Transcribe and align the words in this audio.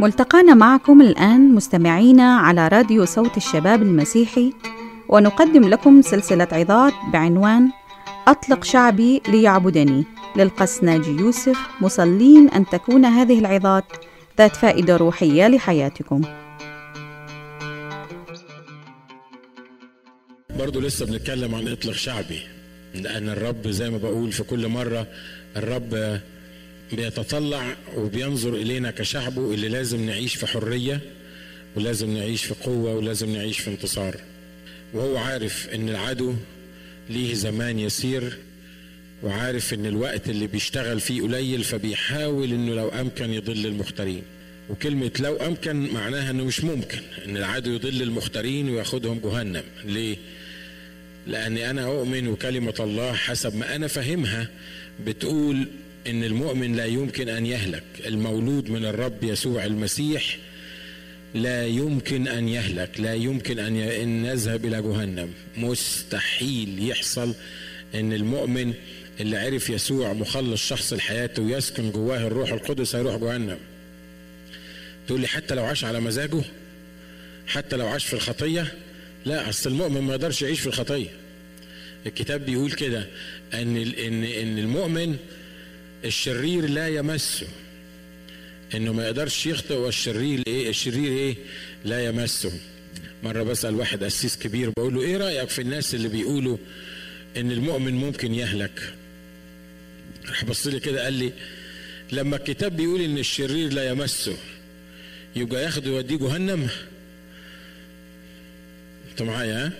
ملتقانا 0.00 0.54
معكم 0.54 1.02
الآن 1.02 1.54
مستمعينا 1.54 2.36
على 2.36 2.68
راديو 2.68 3.04
صوت 3.04 3.36
الشباب 3.36 3.82
المسيحي 3.82 4.52
ونقدم 5.08 5.68
لكم 5.68 6.02
سلسلة 6.02 6.48
عظات 6.52 6.92
بعنوان 7.12 7.70
أطلق 8.28 8.64
شعبي 8.64 9.22
ليعبدني. 9.28 10.04
للقس 10.36 10.84
ناجي 10.84 11.10
يوسف 11.10 11.58
مصلين 11.80 12.48
أن 12.48 12.66
تكون 12.66 13.04
هذه 13.04 13.38
العظات 13.38 13.84
ذات 14.38 14.56
فائدة 14.56 14.96
روحية 14.96 15.48
لحياتكم. 15.48 16.22
برضو 20.58 20.80
لسه 20.80 21.06
بنتكلم 21.06 21.54
عن 21.54 21.68
إطلق 21.68 21.92
شعبي. 21.92 22.40
لأن 22.94 23.28
الرب 23.28 23.68
زي 23.68 23.90
ما 23.90 23.98
بقول 23.98 24.32
في 24.32 24.42
كل 24.42 24.68
مرة 24.68 25.06
الرب 25.56 26.20
بيتطلع 26.92 27.76
وبينظر 27.96 28.54
إلينا 28.54 28.90
كشعبه 28.90 29.54
اللي 29.54 29.68
لازم 29.68 30.06
نعيش 30.06 30.34
في 30.34 30.46
حرية 30.46 31.00
ولازم 31.76 32.16
نعيش 32.16 32.44
في 32.44 32.54
قوة 32.54 32.94
ولازم 32.94 33.32
نعيش 33.32 33.58
في 33.58 33.70
انتصار. 33.70 34.16
وهو 34.94 35.16
عارف 35.16 35.68
إن 35.74 35.88
العدو 35.88 36.34
ليه 37.10 37.34
زمان 37.34 37.78
يسير 37.78 38.38
وعارف 39.22 39.74
إن 39.74 39.86
الوقت 39.86 40.28
اللي 40.28 40.46
بيشتغل 40.46 41.00
فيه 41.00 41.22
قليل 41.22 41.64
فبيحاول 41.64 42.52
إنه 42.52 42.74
لو 42.74 42.88
أمكن 42.88 43.32
يضل 43.32 43.66
المختارين. 43.66 44.22
وكلمة 44.70 45.10
لو 45.20 45.36
أمكن 45.36 45.92
معناها 45.94 46.30
أنه 46.30 46.44
مش 46.44 46.64
ممكن 46.64 46.98
أن 47.26 47.36
العدو 47.36 47.70
يضل 47.70 48.02
المختارين 48.02 48.68
وياخدهم 48.70 49.20
جهنم. 49.24 49.62
ليه؟ 49.84 50.16
لأني 51.26 51.70
أنا 51.70 51.84
أؤمن 51.84 52.28
وكلمة 52.28 52.74
الله 52.80 53.12
حسب 53.12 53.56
ما 53.56 53.76
أنا 53.76 53.86
فهمها 53.86 54.48
بتقول 55.06 55.68
أن 56.06 56.24
المؤمن 56.24 56.76
لا 56.76 56.84
يمكن 56.84 57.28
أن 57.28 57.46
يهلك. 57.46 57.82
المولود 58.06 58.70
من 58.70 58.84
الرب 58.84 59.24
يسوع 59.24 59.64
المسيح 59.64 60.38
لا 61.34 61.66
يمكن 61.66 62.28
أن 62.28 62.48
يهلك. 62.48 63.00
لا 63.00 63.14
يمكن 63.14 63.58
أن 63.58 63.76
ي- 63.76 64.02
أن 64.02 64.24
يذهب 64.24 64.64
إلى 64.64 64.82
جهنم. 64.82 65.28
مستحيل 65.56 66.88
يحصل 66.88 67.34
أن 67.94 68.12
المؤمن 68.12 68.74
اللي 69.20 69.36
عرف 69.36 69.70
يسوع 69.70 70.12
مخلص 70.12 70.68
شخص 70.68 70.92
لحياته 70.92 71.42
ويسكن 71.42 71.90
جواه 71.90 72.26
الروح 72.26 72.52
القدس 72.52 72.96
هيروح 72.96 73.16
جهنم. 73.16 73.58
تقول 75.06 75.20
لي 75.20 75.26
حتى 75.26 75.54
لو 75.54 75.64
عاش 75.64 75.84
على 75.84 76.00
مزاجه 76.00 76.42
حتى 77.46 77.76
لو 77.76 77.86
عاش 77.86 78.04
في 78.06 78.12
الخطية 78.14 78.72
لا 79.26 79.48
أصل 79.48 79.70
المؤمن 79.70 80.00
ما 80.00 80.12
يقدرش 80.14 80.42
يعيش 80.42 80.60
في 80.60 80.66
الخطية. 80.66 81.08
الكتاب 82.06 82.46
بيقول 82.46 82.72
كده 82.72 83.06
أن 83.54 83.76
ال- 83.76 83.98
إن 83.98 84.24
إن 84.24 84.58
المؤمن 84.58 85.16
الشرير 86.04 86.68
لا 86.70 86.88
يمسه. 86.88 87.46
إنه 88.74 88.92
ما 88.92 89.04
يقدرش 89.04 89.46
يخطئ 89.46 89.74
والشرير 89.74 90.42
إيه؟ 90.46 90.68
الشرير 90.68 91.12
إيه؟ 91.12 91.36
لا 91.84 92.04
يمسه. 92.04 92.52
مرة 93.22 93.42
بسأل 93.42 93.74
واحد 93.74 94.04
قسيس 94.04 94.36
كبير 94.38 94.70
بقول 94.76 94.94
له 94.94 95.02
إيه 95.02 95.16
رأيك 95.16 95.48
في 95.48 95.62
الناس 95.62 95.94
اللي 95.94 96.08
بيقولوا 96.08 96.56
إن 97.36 97.50
المؤمن 97.52 97.94
ممكن 97.94 98.34
يهلك؟ 98.34 98.94
راح 100.28 100.44
بص 100.44 100.66
لي 100.66 100.80
كده 100.80 101.04
قال 101.04 101.12
لي 101.14 101.32
لما 102.12 102.36
الكتاب 102.36 102.76
بيقول 102.76 103.00
إن 103.00 103.18
الشرير 103.18 103.72
لا 103.72 103.88
يمسه 103.88 104.36
يبقى 105.36 105.62
ياخده 105.62 105.90
يوديه 105.90 106.16
جهنم؟ 106.16 106.68
أنت 109.10 109.22
معايا 109.22 109.66
ها؟ 109.66 109.72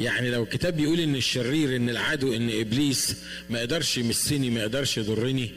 يعني 0.00 0.30
لو 0.30 0.42
الكتاب 0.42 0.76
بيقول 0.76 1.00
إن 1.00 1.14
الشرير 1.16 1.76
إن 1.76 1.90
العدو 1.90 2.32
إن 2.34 2.50
إبليس 2.60 3.16
ما 3.50 3.58
يقدرش 3.58 3.98
يمسني 3.98 4.50
ما 4.50 4.60
يقدرش 4.60 4.98
يضرني 4.98 5.50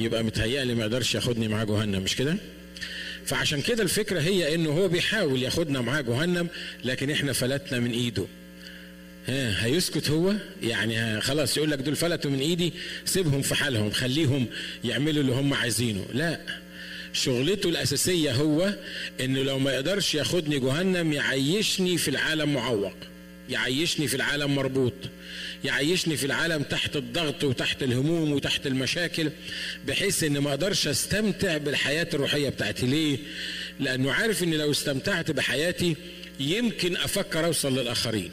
يبقى 0.00 0.24
متهيألي 0.24 0.74
ما 0.74 0.80
يقدرش 0.82 1.14
ياخدني 1.14 1.48
معاه 1.48 1.64
جهنم 1.64 2.02
مش 2.02 2.16
كده؟ 2.16 2.36
فعشان 3.26 3.60
كده 3.62 3.82
الفكرة 3.82 4.20
هي 4.20 4.54
انه 4.54 4.70
هو 4.70 4.88
بيحاول 4.88 5.42
ياخدنا 5.42 5.80
معاه 5.80 6.00
جهنم 6.00 6.48
لكن 6.84 7.10
إحنا 7.10 7.32
فلتنا 7.32 7.80
من 7.80 7.90
إيده. 7.90 8.26
ها 9.26 9.64
هيسكت 9.66 10.10
هو؟ 10.10 10.34
يعني 10.62 11.20
خلاص 11.20 11.56
يقول 11.56 11.70
لك 11.70 11.78
دول 11.78 11.96
فلتوا 11.96 12.30
من 12.30 12.38
إيدي 12.40 12.72
سيبهم 13.04 13.42
في 13.42 13.54
حالهم 13.54 13.90
خليهم 13.90 14.46
يعملوا 14.84 15.22
اللي 15.22 15.32
هم 15.32 15.54
عايزينه. 15.54 16.06
لا 16.14 16.40
شغلته 17.12 17.68
الأساسية 17.68 18.32
هو 18.32 18.74
إنه 19.20 19.42
لو 19.42 19.58
ما 19.58 19.72
يقدرش 19.72 20.14
ياخدني 20.14 20.58
جهنم 20.58 21.12
يعيشني 21.12 21.98
في 21.98 22.08
العالم 22.08 22.54
معوق. 22.54 22.94
يعيشني 23.50 24.08
في 24.08 24.14
العالم 24.14 24.54
مربوط 24.54 24.94
يعيشني 25.64 26.16
في 26.16 26.26
العالم 26.26 26.62
تحت 26.62 26.96
الضغط 26.96 27.44
وتحت 27.44 27.82
الهموم 27.82 28.32
وتحت 28.32 28.66
المشاكل 28.66 29.30
بحيث 29.86 30.24
إن 30.24 30.38
ما 30.38 30.50
أقدرش 30.50 30.88
أستمتع 30.88 31.56
بالحياة 31.56 32.08
الروحية 32.14 32.48
بتاعتي. 32.48 32.86
ليه؟ 32.86 33.18
لأنه 33.80 34.12
عارف 34.12 34.42
إن 34.42 34.54
لو 34.54 34.70
استمتعت 34.70 35.30
بحياتي 35.30 35.96
يمكن 36.40 36.96
أفكر 36.96 37.46
أوصل 37.46 37.78
للآخرين. 37.78 38.30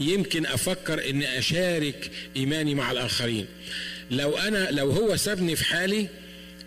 يمكن 0.00 0.46
أفكر 0.46 1.10
إني 1.10 1.38
أشارك 1.38 2.10
إيماني 2.36 2.74
مع 2.74 2.92
الآخرين. 2.92 3.46
لو 4.10 4.36
أنا 4.38 4.68
لو 4.70 4.90
هو 4.90 5.16
سابني 5.16 5.56
في 5.56 5.64
حالي 5.64 6.08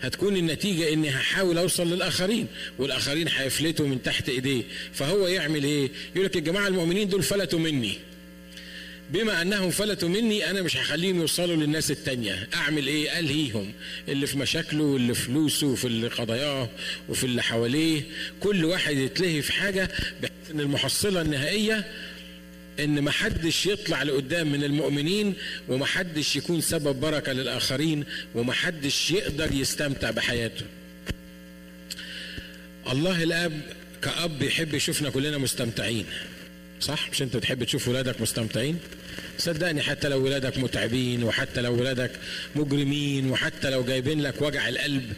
هتكون 0.02 0.38
النتيجة 0.38 0.94
إني 0.94 1.10
هحاول 1.10 1.58
أوصل 1.58 1.94
للآخرين 1.94 2.48
والآخرين 2.78 3.28
هيفلتوا 3.28 3.88
من 3.88 4.04
تحت 4.04 4.30
إيديه. 4.30 4.64
فهو 4.94 5.28
يعمل 5.28 5.64
إيه؟ 5.64 5.90
يقول 6.16 6.26
لك 6.26 6.38
الجماعة 6.38 6.68
المؤمنين 6.68 7.10
دول 7.10 7.24
فلتوا 7.24 7.60
مني. 7.60 7.94
بما 9.10 9.42
أنهم 9.42 9.70
فلتوا 9.72 10.10
مني 10.10 10.50
أنا 10.50 10.62
مش 10.62 10.78
هخليهم 10.78 11.22
يوصلوا 11.22 11.56
للناس 11.56 11.92
التانية. 11.92 12.48
أعمل 12.56 12.88
إيه؟ 12.88 13.20
ألهيهم. 13.20 13.72
اللي 14.10 14.28
في 14.28 14.38
مشاكله 14.38 14.84
واللي 14.84 15.14
في 15.14 15.22
فلوسه 15.22 15.68
وفي 15.68 15.86
اللي 15.86 16.08
قضاياه 16.08 16.70
وفي 17.10 17.24
اللي 17.24 17.44
حواليه. 17.44 18.02
كل 18.40 18.66
واحد 18.66 18.98
يتلهي 18.98 19.42
في 19.42 19.54
حاجة 19.54 19.90
بحيث 20.22 20.52
إن 20.52 20.60
المحصلة 20.60 21.22
النهائية 21.22 21.92
إن 22.80 23.02
محدش 23.02 23.66
يطلع 23.66 24.04
لقدام 24.04 24.52
من 24.52 24.64
المؤمنين 24.64 25.34
ومحدش 25.70 26.36
يكون 26.36 26.62
سبب 26.62 27.00
بركة 27.00 27.34
للآخرين 27.34 28.04
ومحدش 28.36 29.12
يقدر 29.12 29.52
يستمتع 29.54 30.12
بحياته. 30.12 30.66
الله 32.92 33.24
الآب 33.24 33.62
كأب 34.02 34.42
يحب 34.42 34.74
يشوفنا 34.74 35.09
كلنا 35.09 35.38
مستمتعين. 35.38 36.06
صح؟ 36.80 37.09
مش 37.09 37.22
أنت 37.22 37.38
بتحب 37.38 37.64
تشوف 37.64 37.88
ولادك 37.88 38.22
مستمتعين؟ 38.22 38.80
صدقني 39.38 39.82
حتى 39.82 40.09
لو 40.09 40.24
ولادك 40.26 40.58
متعبين 40.58 41.24
وحتى 41.24 41.62
لو 41.62 41.80
ولادك 41.80 42.12
مجرمين 42.56 43.32
وحتى 43.32 43.70
لو 43.70 43.84
جايبين 43.84 44.22
لك 44.22 44.42
وجع 44.42 44.70
القلب 44.70 45.14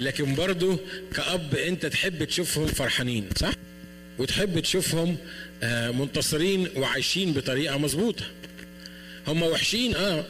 لكن 0.00 0.34
برضو 0.34 0.78
كأب 1.14 1.54
أنت 1.54 1.86
تحب 1.86 2.24
تشوفهم 2.24 2.66
فرحانين. 2.66 3.28
صح؟ 3.36 3.52
وتحب 4.18 4.60
تشوفهم 4.60 5.16
آه، 5.62 5.90
منتصرين 5.90 6.68
وعايشين 6.76 7.32
بطريقة 7.32 7.78
مظبوطة. 7.78 8.24
هم 9.26 9.42
وحشين 9.42 9.96
آه 9.96 10.24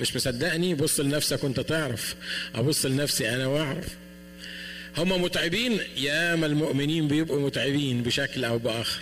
مش 0.00 0.16
مصدقني. 0.16 0.74
بص 0.74 1.00
لنفسك 1.00 1.44
وانت 1.44 1.60
تعرف. 1.60 2.14
أبص 2.54 2.86
لنفسي 2.86 3.28
أنا 3.28 3.46
وأعرف. 3.46 3.86
هم 4.98 5.22
متعبين 5.22 5.78
ياما 5.96 6.46
المؤمنين 6.46 7.08
بيبقوا 7.08 7.40
متعبين 7.46 8.02
بشكل 8.02 8.44
أو 8.44 8.58
بآخر. 8.58 9.00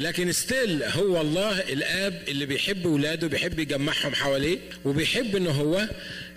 لكن 0.00 0.32
ستيل 0.32 0.82
هو 0.82 1.20
الله 1.20 1.58
الآب 1.60 2.22
اللي 2.28 2.46
بيحب 2.46 2.86
ولاده 2.86 3.26
بيحب 3.26 3.58
يجمعهم 3.58 4.14
حواليه 4.14 4.58
وبيحب 4.84 5.36
ان 5.36 5.46
هو 5.46 5.88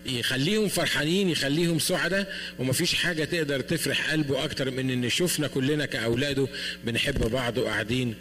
يخليهم 0.06 0.68
فرحانين 0.68 1.30
يخليهم 1.30 1.80
سعداء 1.80 2.34
ومفيش 2.60 2.94
حاجة 2.94 3.24
تقدر 3.24 3.60
تفرح 3.60 4.12
قلبه 4.12 4.44
أكتر 4.44 4.72
من 4.72 4.90
إن 4.90 5.10
شفنا 5.10 5.48
كلنا 5.48 5.86
كأولاده 5.86 6.48
بنحب 6.86 7.32
بعض 7.32 7.58
وقاعدين 7.58 8.16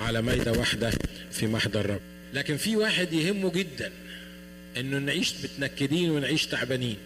على 0.00 0.22
ميدة 0.22 0.52
واحدة 0.52 0.90
في 1.32 1.46
محضر 1.46 1.80
الرب. 1.80 2.00
لكن 2.34 2.56
في 2.56 2.76
واحد 2.76 3.12
يهمه 3.12 3.52
جدا 3.52 3.92
إنه 4.76 4.98
نعيش 4.98 5.34
متنكدين 5.44 6.10
ونعيش 6.10 6.46
تعبانين 6.46 6.96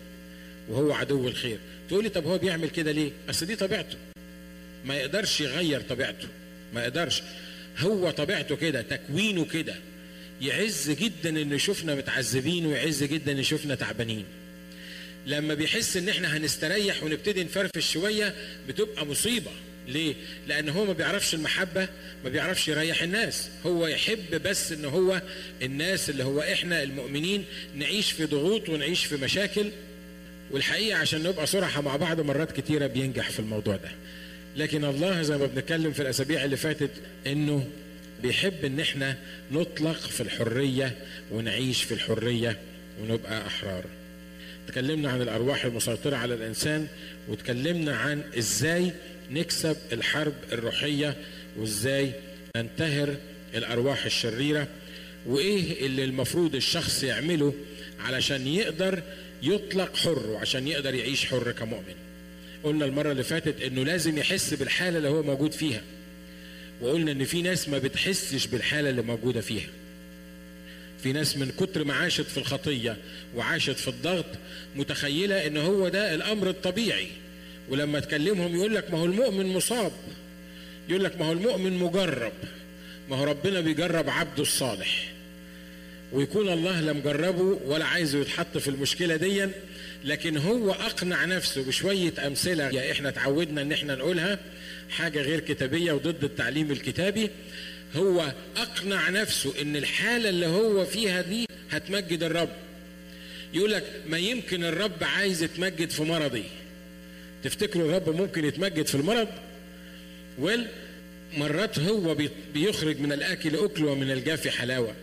وهو 0.68 0.92
عدو 0.92 1.28
الخير. 1.28 1.58
تقولي 1.88 2.08
طب 2.08 2.26
هو 2.26 2.38
بيعمل 2.38 2.70
كده 2.70 2.92
ليه؟ 2.92 3.10
أصل 3.30 3.46
دي 3.46 3.56
طبيعته. 3.56 3.96
ما 4.84 4.96
يقدرش 4.96 5.40
يغير 5.40 5.80
طبيعته. 5.80 6.28
ما 6.74 6.82
يقدرش. 6.82 7.22
هو 7.78 8.10
طبيعته 8.10 8.56
كده 8.56 8.82
تكوينه 8.82 9.44
كده. 9.44 9.74
يعز 10.40 10.90
جدا 10.90 11.42
ان 11.42 11.52
يشوفنا 11.52 11.94
متعذبين 11.94 12.66
ويعز 12.66 13.04
جدا 13.04 13.32
ان 13.32 13.38
يشوفنا 13.38 13.74
تعبانين. 13.74 14.24
لما 15.26 15.54
بيحس 15.54 15.96
إن 15.96 16.08
إحنا 16.08 16.36
هنستريح 16.36 17.02
ونبتدي 17.02 17.44
نفرفش 17.44 17.92
شوية 17.92 18.34
بتبقى 18.68 19.06
مصيبة. 19.06 19.50
ليه؟ 19.88 20.14
لأن 20.48 20.68
هو 20.68 20.84
ما 20.84 20.92
بيعرفش 20.92 21.34
المحبة 21.34 21.88
ما 22.24 22.30
بيعرفش 22.30 22.68
يريح 22.68 23.02
الناس. 23.02 23.48
هو 23.66 23.86
يحب 23.86 24.42
بس 24.44 24.72
إن 24.72 24.84
هو 24.84 25.22
الناس 25.62 26.10
اللي 26.10 26.24
هو 26.24 26.40
إحنا 26.40 26.82
المؤمنين 26.82 27.44
نعيش 27.76 28.12
في 28.12 28.24
ضغوط 28.26 28.68
ونعيش 28.68 29.04
في 29.04 29.16
مشاكل. 29.16 29.70
والحقيقة 30.50 30.98
عشان 30.98 31.22
نبقى 31.22 31.46
صراحة 31.46 31.80
مع 31.82 31.96
بعض 31.96 32.20
مرات 32.20 32.52
كتيرة 32.60 32.86
بينجح 32.86 33.30
في 33.30 33.40
الموضوع 33.40 33.76
ده. 33.76 33.90
لكن 34.56 34.84
الله 34.84 35.22
زي 35.22 35.38
ما 35.38 35.46
بنتكلم 35.46 35.92
في 35.92 36.02
الأسابيع 36.02 36.44
اللي 36.44 36.56
فاتت 36.56 36.90
إنه 37.26 37.66
بيحب 38.22 38.64
إن 38.64 38.80
إحنا 38.80 39.16
نطلق 39.52 40.00
في 40.00 40.20
الحرية 40.20 40.96
ونعيش 41.30 41.82
في 41.82 41.94
الحرية 41.94 42.56
ونبقى 43.02 43.46
أحرار. 43.46 43.84
تكلمنا 44.68 45.10
عن 45.10 45.22
الأرواح 45.22 45.64
المسيطرة 45.64 46.16
على 46.16 46.34
الإنسان 46.34 46.86
وتكلمنا 47.28 47.96
عن 47.96 48.22
إزاي 48.38 48.92
نكسب 49.30 49.76
الحرب 49.92 50.34
الروحية 50.52 51.16
وإزاي 51.56 52.12
ننتهر 52.56 53.16
الأرواح 53.54 54.04
الشريرة 54.04 54.66
وإيه 55.26 55.86
اللي 55.86 56.04
المفروض 56.04 56.54
الشخص 56.54 57.02
يعمله 57.02 57.54
علشان 58.00 58.46
يقدر 58.46 59.02
يطلق 59.42 59.96
حر 59.96 60.26
وعشان 60.26 60.68
يقدر 60.68 60.94
يعيش 60.94 61.26
حر 61.26 61.52
كمؤمن. 61.52 61.94
قلنا 62.64 62.84
المرة 62.84 63.12
اللي 63.12 63.22
فاتت 63.22 63.60
إنه 63.62 63.84
لازم 63.84 64.18
يحس 64.18 64.54
بالحالة 64.54 64.98
اللي 64.98 65.08
هو 65.08 65.22
موجود 65.22 65.52
فيها. 65.52 65.80
وقلنا 66.80 67.12
إن 67.12 67.24
في 67.24 67.42
ناس 67.42 67.68
ما 67.68 67.78
بتحسش 67.78 68.46
بالحالة 68.46 68.90
اللي 68.90 69.02
موجودة 69.02 69.40
فيها. 69.40 69.68
في 71.02 71.12
ناس 71.12 71.36
من 71.36 71.52
كتر 71.60 71.84
ما 71.84 71.94
عاشت 71.94 72.26
في 72.26 72.38
الخطية 72.38 72.96
وعاشت 73.36 73.76
في 73.76 73.88
الضغط 73.88 74.26
متخيلة 74.76 75.46
إن 75.46 75.56
هو 75.56 75.88
ده 75.88 76.14
الأمر 76.14 76.48
الطبيعي. 76.48 77.08
ولما 77.68 78.00
تكلمهم 78.00 78.56
يقول 78.56 78.74
لك 78.74 78.90
ما 78.90 78.98
هو 78.98 79.04
المؤمن 79.04 79.46
مصاب. 79.46 79.92
يقول 80.88 81.04
لك 81.04 81.20
ما 81.20 81.26
هو 81.26 81.32
المؤمن 81.32 81.72
مجرب. 81.72 82.32
ما 83.10 83.16
هو 83.16 83.24
ربنا 83.24 83.60
بيجرب 83.60 84.10
عبده 84.10 84.42
الصالح. 84.42 85.12
ويكون 86.12 86.48
الله 86.48 86.80
لم 86.80 87.00
جربه 87.00 87.60
ولا 87.64 87.84
عايزه 87.84 88.18
يتحط 88.18 88.58
في 88.58 88.68
المشكلة 88.68 89.16
دي 89.16 89.48
لكن 90.04 90.36
هو 90.36 90.70
أقنع 90.72 91.24
نفسه 91.24 91.64
بشوية 91.64 92.12
أمثلة. 92.26 92.68
يا 92.68 92.92
إحنا 92.92 93.08
اتعودنا 93.08 93.62
إن 93.62 93.72
إحنا 93.72 93.94
نقولها 93.94 94.38
حاجة 94.90 95.22
غير 95.22 95.40
كتابية 95.40 95.92
وضد 95.92 96.24
التعليم 96.24 96.70
الكتابي. 96.70 97.30
هو 97.96 98.32
أقنع 98.56 99.10
نفسه 99.10 99.62
إن 99.62 99.76
الحالة 99.76 100.28
اللي 100.28 100.46
هو 100.46 100.84
فيها 100.84 101.22
دي 101.22 101.46
هتمجد 101.70 102.22
الرب. 102.22 102.48
يقول 103.54 103.72
لك 103.72 103.84
ما 104.08 104.18
يمكن 104.18 104.64
الرب 104.64 105.04
عايز 105.04 105.42
يتمجد 105.42 105.90
في 105.90 106.02
مرضي. 106.02 106.44
تفتكروا 107.44 107.88
الرب 107.88 108.16
ممكن 108.16 108.44
يتمجد 108.44 108.86
في 108.86 108.94
المرض؟ 108.94 109.28
ويل 110.38 110.66
مرات 111.36 111.78
هو 111.78 112.16
بيخرج 112.54 113.00
من 113.00 113.12
الأكل 113.12 113.56
اكل 113.56 113.84
ومن 113.84 114.10
الجاف 114.10 114.48
حلاوة. 114.48 114.94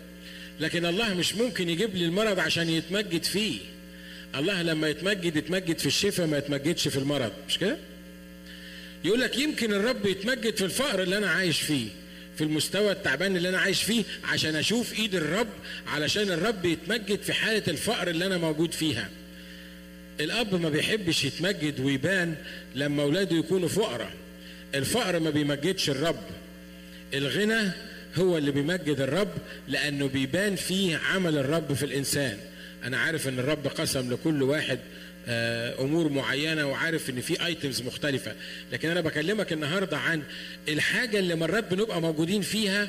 لكن 0.59 0.85
الله 0.85 1.13
مش 1.13 1.35
ممكن 1.35 1.69
يجيب 1.69 1.95
لي 1.95 2.05
المرض 2.05 2.39
عشان 2.39 2.69
يتمجد 2.69 3.23
فيه. 3.23 3.59
الله 4.35 4.61
لما 4.61 4.87
يتمجد 4.89 5.35
يتمجد 5.35 5.77
في 5.79 5.85
الشفاء 5.85 6.27
ما 6.27 6.37
يتمجدش 6.37 6.87
في 6.87 6.97
المرض. 6.97 7.31
مش 7.49 7.57
كده؟ 7.57 7.77
يقول 9.03 9.21
لك 9.21 9.37
يمكن 9.37 9.73
الرب 9.73 10.05
يتمجد 10.05 10.55
في 10.57 10.65
الفقر 10.65 11.03
اللي 11.03 11.17
أنا 11.17 11.29
عايش 11.29 11.61
فيه 11.61 11.87
في 12.37 12.43
المستوى 12.43 12.91
التعبان 12.91 13.35
اللي 13.37 13.49
أنا 13.49 13.57
عايش 13.59 13.83
فيه 13.83 14.03
عشان 14.23 14.55
أشوف 14.55 14.99
إيد 14.99 15.15
الرب 15.15 15.47
علشان 15.87 16.31
الرب 16.31 16.65
يتمجد 16.65 17.21
في 17.21 17.33
حالة 17.33 17.63
الفقر 17.67 18.07
اللي 18.07 18.25
أنا 18.25 18.37
موجود 18.37 18.71
فيها. 18.71 19.09
الأب 20.19 20.61
ما 20.61 20.69
بيحبش 20.69 21.23
يتمجد 21.25 21.79
ويبان 21.79 22.35
لما 22.75 23.03
أولاده 23.03 23.35
يكونوا 23.37 23.67
فقراء. 23.67 24.13
الفقر 24.75 25.19
ما 25.19 25.29
بيمجدش 25.29 25.89
الرب. 25.89 26.23
الغنى 27.13 27.71
هو 28.15 28.37
اللي 28.37 28.51
بيمجد 28.51 29.01
الرب 29.01 29.31
لأنه 29.67 30.07
بيبان 30.07 30.55
فيه 30.55 30.97
عمل 30.97 31.37
الرب 31.37 31.73
في 31.73 31.83
الإنسان. 31.83 32.37
أنا 32.83 32.97
عارف 32.97 33.27
إن 33.27 33.39
الرب 33.39 33.67
قسم 33.67 34.13
لكل 34.13 34.43
واحد 34.43 34.79
أمور 35.79 36.09
معينة 36.09 36.65
وعارف 36.65 37.09
إن 37.09 37.21
في 37.21 37.45
ايتمز 37.45 37.81
مختلفة. 37.81 38.35
لكن 38.71 38.89
أنا 38.89 39.01
بكلمك 39.01 39.53
النهارده 39.53 39.97
عن 39.97 40.23
الحاجة 40.69 41.19
اللي 41.19 41.35
مرات 41.35 41.73
بنبقى 41.73 42.01
موجودين 42.01 42.41
فيها 42.41 42.87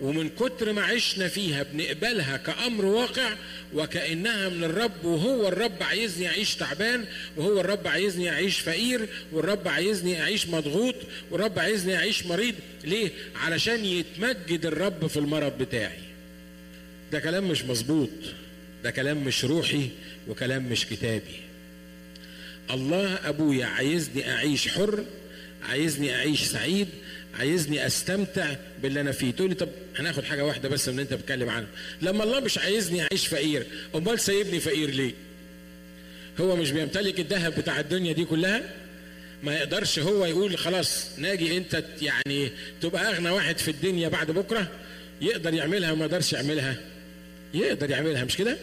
ومن 0.00 0.28
كتر 0.28 0.72
ما 0.72 0.82
عشنا 0.82 1.28
فيها 1.28 1.62
بنقبلها 1.62 2.36
كأمر 2.36 2.84
واقع 2.84 3.34
وكأنها 3.74 4.48
من 4.48 4.64
الرب 4.64 5.04
وهو 5.04 5.48
الرب 5.48 5.82
عايزني 5.82 6.28
أعيش 6.28 6.54
تعبان 6.54 7.04
وهو 7.36 7.60
الرب 7.60 7.86
عايزني 7.88 8.30
أعيش 8.30 8.60
فقير 8.60 9.08
والرب 9.32 9.68
عايزني 9.68 10.20
أعيش 10.22 10.46
مضغوط 10.46 10.94
والرب 11.30 11.58
عايزني 11.58 11.96
أعيش 11.96 12.26
مريض. 12.26 12.54
ليه؟ 12.84 13.10
علشان 13.36 13.84
يتمجد 13.84 14.66
الرب 14.66 15.06
في 15.06 15.16
المرض 15.16 15.58
بتاعي. 15.58 15.98
ده 17.12 17.18
كلام 17.20 17.48
مش 17.48 17.64
مظبوط 17.64 18.10
ده 18.84 18.90
كلام 18.90 19.24
مش 19.24 19.44
روحي 19.44 19.88
وكلام 20.28 20.62
مش 20.62 20.86
كتابي. 20.86 21.40
الله 22.70 23.14
أبويا 23.28 23.66
عايزني 23.66 24.30
أعيش 24.32 24.68
حر 24.68 25.04
عايزني 25.68 26.14
أعيش 26.14 26.42
سعيد 26.42 26.88
عايزني 27.38 27.86
أستمتع 27.86 28.54
باللي 28.82 29.00
أنا 29.00 29.12
فيه. 29.12 29.30
تقول 29.30 29.48
لي 29.48 29.54
طب 29.54 29.68
هناخد 29.96 30.24
حاجة 30.24 30.44
واحدة 30.44 30.68
بس 30.68 30.88
من 30.88 30.92
اللي 30.92 31.02
أنت 31.02 31.14
بتتكلم 31.14 31.48
عنها. 31.48 31.68
لما 32.02 32.24
الله 32.24 32.40
مش 32.40 32.58
عايزني 32.58 33.02
أعيش 33.02 33.26
فقير 33.26 33.66
أمال 33.94 34.20
سايبني 34.20 34.60
فقير 34.60 34.90
ليه؟ 34.90 35.12
هو 36.40 36.56
مش 36.56 36.70
بيمتلك 36.70 37.20
الذهب 37.20 37.54
بتاع 37.58 37.80
الدنيا 37.80 38.12
دي 38.12 38.24
كلها؟ 38.24 38.62
ما 39.42 39.54
يقدرش 39.54 39.98
هو 39.98 40.24
يقول 40.26 40.58
خلاص 40.58 41.06
ناجي 41.18 41.56
أنت 41.56 41.84
يعني 42.02 42.50
تبقى 42.80 43.10
أغنى 43.14 43.30
واحد 43.30 43.58
في 43.58 43.70
الدنيا 43.70 44.08
بعد 44.08 44.30
بكرة؟ 44.30 44.68
يقدر 45.20 45.54
يعملها 45.54 45.92
وما 45.92 46.04
يقدرش 46.04 46.32
يعملها. 46.32 46.76
يقدر 47.54 47.90
يعملها 47.90 48.24
مش 48.24 48.36
كده؟ 48.36 48.56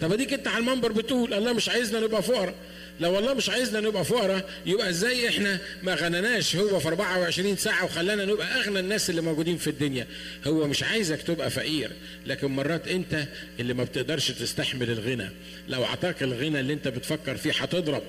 طب 0.00 0.12
أديك 0.12 0.32
أنت 0.32 0.48
على 0.48 0.58
المنبر 0.58 0.92
بتقول 0.92 1.34
الله 1.34 1.52
مش 1.52 1.68
عايزنا 1.68 2.00
نبقى 2.00 2.22
فقراء. 2.22 2.54
لو 3.00 3.18
الله 3.18 3.34
مش 3.34 3.48
عايزنا 3.50 3.80
نبقى 3.80 4.04
فقراء 4.04 4.50
يبقى 4.66 4.90
إزاي 4.90 5.28
إحنا 5.28 5.58
ما 5.82 5.94
غنناش؟ 5.94 6.56
هو 6.56 6.80
في 6.80 6.88
24 6.88 7.56
ساعة 7.56 7.84
وخلانا 7.84 8.24
نبقى 8.24 8.60
أغنى 8.60 8.80
الناس 8.80 9.10
اللي 9.10 9.20
موجودين 9.20 9.56
في 9.56 9.70
الدنيا. 9.70 10.06
هو 10.46 10.66
مش 10.66 10.82
عايزك 10.82 11.22
تبقى 11.22 11.50
فقير 11.50 11.90
لكن 12.26 12.46
مرات 12.46 12.88
انت 12.88 13.24
اللي 13.60 13.74
ما 13.74 13.84
بتقدرش 13.84 14.30
تستحمل 14.30 14.90
الغنى. 14.90 15.30
لو 15.68 15.84
اعطاك 15.84 16.22
الغنى 16.22 16.60
اللي 16.60 16.72
انت 16.72 16.88
بتفكر 16.88 17.36
فيه 17.36 17.52
هتضرب. 17.52 18.02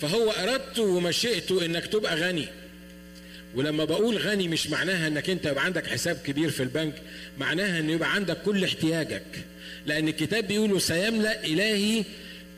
فهو 0.00 0.30
ارادته 0.30 0.82
ومشيئته 0.82 1.64
إنك 1.64 1.86
تبقى 1.86 2.16
غني. 2.16 2.48
ولما 3.54 3.84
بقول 3.84 4.16
غني 4.18 4.48
مش 4.48 4.66
معناها 4.66 5.08
إنك 5.08 5.30
انت 5.30 5.46
يبقى 5.46 5.64
عندك 5.64 5.86
حساب 5.86 6.16
كبير 6.26 6.50
في 6.50 6.62
البنك 6.62 6.94
معناها 7.38 7.78
إن 7.80 7.90
يبقى 7.90 8.14
عندك 8.14 8.42
كل 8.42 8.64
احتياجك. 8.64 9.22
لأن 9.86 10.08
الكتاب 10.08 10.46
بيقول 10.48 10.80
سيملأ 10.80 11.44
إلهي 11.44 12.04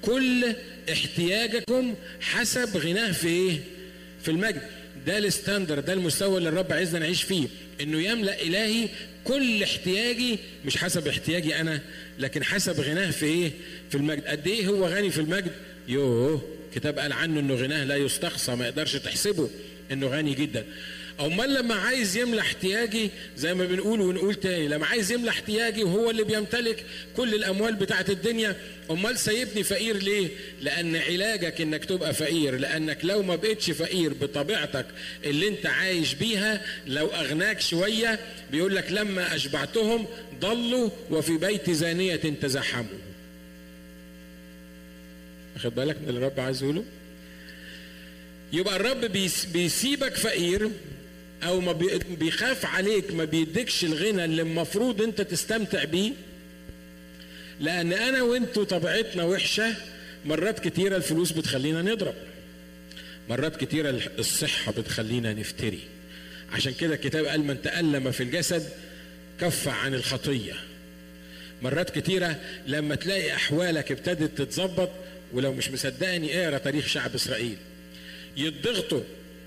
كل 0.03 0.55
احتياجكم 0.93 1.95
حسب 2.21 2.77
غناه 2.77 3.13
في 3.13 3.29
إيه؟ 3.29 3.61
في 4.23 4.31
المجد. 4.31 4.63
ده 5.07 5.19
الستاندر 5.19 5.81
ده 5.81 5.93
المستوى 5.93 6.39
اللي 6.39 6.49
الرب 6.49 6.73
عايزنا 6.73 6.99
نعيش 6.99 7.23
فيه. 7.23 7.47
إنه 7.81 8.03
يملأ 8.03 8.43
إلهي 8.43 8.89
كل 9.25 9.63
احتياجي 9.63 10.39
مش 10.65 10.77
حسب 10.77 11.09
احتياجي 11.09 11.57
أنا 11.61 11.81
لكن 12.19 12.45
حسب 12.45 12.81
غناه 12.81 13.11
في 13.11 13.27
إيه؟ 13.27 13.51
في 13.91 13.95
المجد. 13.95 14.25
قد 14.27 14.47
إيه 14.47 14.67
هو 14.67 14.87
غني 14.89 15.11
في 15.11 15.21
المجد؟ 15.21 15.53
يوه 15.89 16.43
كتاب 16.75 16.99
قال 16.99 17.13
عنه 17.13 17.41
إنه 17.41 17.55
غناه 17.55 17.85
لا 17.85 17.97
يستقصى 17.97 18.55
ما 18.55 18.65
يقدرش 18.65 18.97
تحسبه 18.97 19.51
إنه 19.93 20.07
غني 20.07 20.35
جدا. 20.35 20.65
أمال 21.21 21.55
لما 21.55 21.75
عايز 21.75 22.17
يملى 22.17 22.41
احتياجي 22.41 23.11
زي 23.37 23.55
ما 23.55 23.65
بنقول 23.65 24.01
ونقول 24.01 24.35
تاني 24.35 24.69
لما 24.69 24.87
عايز 24.87 25.13
يملى 25.13 25.31
احتياجي 25.31 25.85
وهو 25.85 26.11
اللي 26.11 26.25
بيمتلك 26.25 26.85
كل 27.17 27.35
الأموال 27.35 27.75
بتاعت 27.75 28.11
الدنيا 28.11 28.57
أمال 28.91 29.19
سايبني 29.19 29.63
فقير 29.63 29.97
ليه؟ 29.97 30.29
لأن 30.61 30.97
علاجك 30.97 31.61
إنك 31.61 31.85
تبقى 31.85 32.15
فقير 32.15 32.57
لأنك 32.59 32.99
لو 33.05 33.23
ما 33.23 33.37
بقتش 33.37 33.71
فقير 33.71 34.13
بطبيعتك 34.15 34.87
اللي 35.25 35.49
أنت 35.49 35.67
عايش 35.67 36.15
بيها 36.15 36.63
لو 36.87 37.07
أغناك 37.07 37.61
شوية 37.61 38.19
بيقول 38.51 38.77
لك 38.77 38.93
لما 38.93 39.35
أشبعتهم 39.35 40.07
ضلوا 40.41 40.91
وفي 41.11 41.37
بيت 41.37 41.71
زانية 41.71 42.17
تزحموا. 42.17 42.99
واخد 45.55 45.75
بالك 45.75 45.97
من 46.03 46.09
اللي 46.09 46.19
الرب 46.19 46.41
عايز 46.41 46.63
يقوله؟ 46.63 46.85
يبقى 48.53 48.77
الرب 48.77 49.01
بيسيبك 49.53 50.15
فقير 50.17 50.71
أو 51.43 51.61
ما 51.61 51.73
بيخاف 52.21 52.67
عليك 52.67 53.15
ما 53.15 53.25
بيديكش 53.25 53.85
الغنى 53.85 54.25
اللي 54.25 54.43
المفروض 54.43 55.03
أنت 55.03 55.21
تستمتع 55.21 55.85
بيه. 55.85 56.13
لأن 57.61 57.93
أنا 57.93 58.23
وأنتوا 58.23 58.65
طبيعتنا 58.65 59.25
وحشة 59.25 59.75
مرات 60.25 60.69
كتيرة 60.69 60.97
الفلوس 60.97 61.33
بتخلينا 61.33 61.83
نضرب. 61.83 62.15
مرات 63.29 63.57
كتيرة 63.57 64.01
الصحة 64.19 64.73
بتخلينا 64.73 65.33
نفتري. 65.33 65.81
عشان 66.53 66.73
كده 66.73 66.95
الكتاب 66.95 67.25
قال 67.25 67.45
من 67.45 67.63
تألم 67.63 68.11
في 68.11 68.23
الجسد 68.23 68.69
كف 69.41 69.69
عن 69.69 69.95
الخطية. 69.95 70.55
مرات 71.63 71.99
كتيرة 71.99 72.41
لما 72.67 72.95
تلاقي 72.95 73.35
أحوالك 73.35 73.93
ابتدت 73.93 74.39
تتظبط 74.39 74.91
ولو 75.33 75.53
مش 75.53 75.71
مصدقني 75.71 76.45
اقرأ 76.45 76.59
تاريخ 76.59 76.87
شعب 76.87 77.15
إسرائيل. 77.15 77.57
يضغطوا 78.37 79.03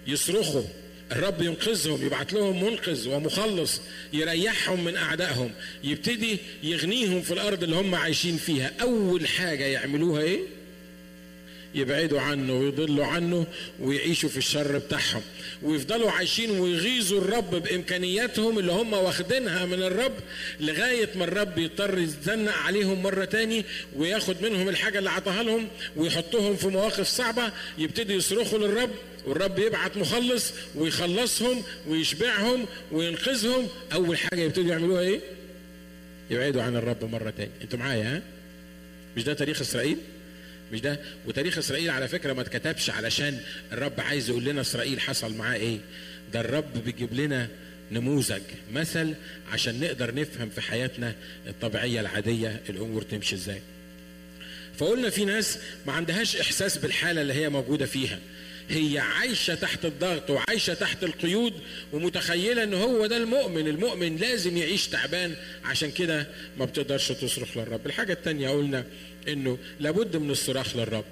يصرخوا 0.07 0.63
الرب 1.13 1.41
ينقذهم 1.41 2.05
يبعت 2.05 2.33
لهم 2.33 2.63
منقذ 2.63 3.09
ومخلص 3.09 3.81
يريحهم 4.13 4.83
من 4.83 4.95
أعدائهم 4.97 5.51
يبتدي 5.83 6.37
يغنيهم 6.63 7.21
في 7.21 7.31
الأرض 7.33 7.63
اللي 7.63 7.75
هم 7.75 7.95
عايشين 7.95 8.37
فيها. 8.37 8.71
أول 8.81 9.27
حاجة 9.27 9.63
يعملوها 9.63 10.21
إيه؟ 10.21 10.39
يبعدوا 11.75 12.21
عنه 12.21 12.53
ويضلوا 12.53 13.05
عنه 13.05 13.45
ويعيشوا 13.79 14.29
في 14.29 14.37
الشر 14.37 14.77
بتاعهم. 14.77 15.21
ويفضلوا 15.63 16.11
عايشين 16.11 16.59
ويغيظوا 16.59 17.21
الرب 17.21 17.55
بإمكانياتهم 17.55 18.59
اللي 18.59 18.71
هم 18.71 18.93
واخدينها 18.93 19.65
من 19.65 19.83
الرب 19.83 20.13
لغاية 20.59 21.09
ما 21.15 21.23
الرب 21.23 21.57
يضطر 21.57 21.97
يتزنق 21.97 22.57
عليهم 22.57 23.03
مرة 23.03 23.25
تاني 23.25 23.65
وياخد 23.95 24.35
منهم 24.41 24.69
الحاجة 24.69 24.99
اللي 24.99 25.09
عطاها 25.09 25.43
لهم 25.43 25.67
ويحطهم 25.95 26.55
في 26.55 26.67
مواقف 26.67 27.07
صعبة 27.07 27.51
يبتدي 27.77 28.13
يصرخوا 28.13 28.59
للرب 28.59 28.91
والرب 29.25 29.59
يبعت 29.59 29.97
مخلص 29.97 30.53
ويخلصهم 30.75 31.63
ويشبعهم 31.87 32.65
وينقذهم. 32.91 33.67
أول 33.93 34.17
حاجة 34.17 34.41
يبتدوا 34.41 34.71
يعملوها 34.71 35.01
إيه؟ 35.01 35.19
يبعدوا 36.29 36.63
عن 36.63 36.75
الرب 36.75 37.05
مرة 37.11 37.29
تاني 37.29 37.51
أنتوا 37.61 37.79
معايا 37.79 38.15
ها؟ 38.17 38.21
مش 39.17 39.23
ده 39.23 39.33
تاريخ 39.33 39.61
إسرائيل؟ 39.61 39.97
مش 40.71 40.81
ده؟ 40.81 40.99
وتاريخ 41.27 41.57
إسرائيل 41.57 41.89
على 41.89 42.07
فكرة 42.07 42.33
ما 42.33 42.41
اتكتبش 42.41 42.89
علشان 42.89 43.39
الرب 43.71 43.93
عايز 43.99 44.29
يقول 44.29 44.43
لنا 44.43 44.61
إسرائيل 44.61 44.99
حصل 44.99 45.33
معاه 45.33 45.55
إيه. 45.55 45.77
ده 46.33 46.39
الرب 46.39 46.83
بيجيب 46.85 47.13
لنا 47.13 47.47
نموذج 47.91 48.41
مثل 48.73 49.13
عشان 49.51 49.79
نقدر 49.79 50.15
نفهم 50.15 50.49
في 50.49 50.61
حياتنا 50.61 51.15
الطبيعية 51.47 51.99
العادية 51.99 52.61
الأمور 52.69 53.01
تمشي 53.01 53.35
إزاي. 53.35 53.61
فقلنا 54.77 55.09
في 55.09 55.25
ناس 55.25 55.57
ما 55.87 55.93
عندهاش 55.93 56.35
إحساس 56.35 56.77
بالحالة 56.77 57.21
اللي 57.21 57.33
هي 57.33 57.49
موجودة 57.49 57.85
فيها. 57.85 58.19
هي 58.69 58.99
عايشة 58.99 59.55
تحت 59.55 59.85
الضغط 59.85 60.29
وعايشة 60.29 60.73
تحت 60.73 61.03
القيود 61.03 61.53
ومتخيلة 61.93 62.63
إن 62.63 62.73
هو 62.73 63.05
ده 63.05 63.17
المؤمن. 63.17 63.67
المؤمن 63.67 64.17
لازم 64.17 64.57
يعيش 64.57 64.87
تعبان. 64.87 65.35
عشان 65.65 65.91
كده 65.91 66.27
ما 66.57 66.65
بتقدرش 66.65 67.11
تصرخ 67.11 67.57
للرب. 67.57 67.85
الحاجة 67.85 68.13
التانية 68.13 68.49
قلنا 68.49 68.85
إنه 69.27 69.57
لابد 69.79 70.17
من 70.17 70.31
الصراخ 70.31 70.75
للرب. 70.75 71.05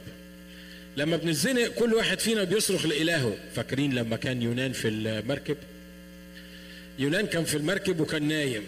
لما 0.97 1.17
بنزنق 1.17 1.67
كل 1.67 1.93
واحد 1.93 2.19
فينا 2.19 2.43
بيصرخ 2.43 2.85
لإلهه. 2.85 3.37
فاكرين 3.55 3.93
لما 3.95 4.15
كان 4.15 4.41
يونان 4.41 4.71
في 4.73 4.87
المركب؟ 4.87 5.57
يونان 6.99 7.25
كان 7.27 7.43
في 7.43 7.57
المركب 7.57 7.99
وكان 7.99 8.27
نايم. 8.27 8.63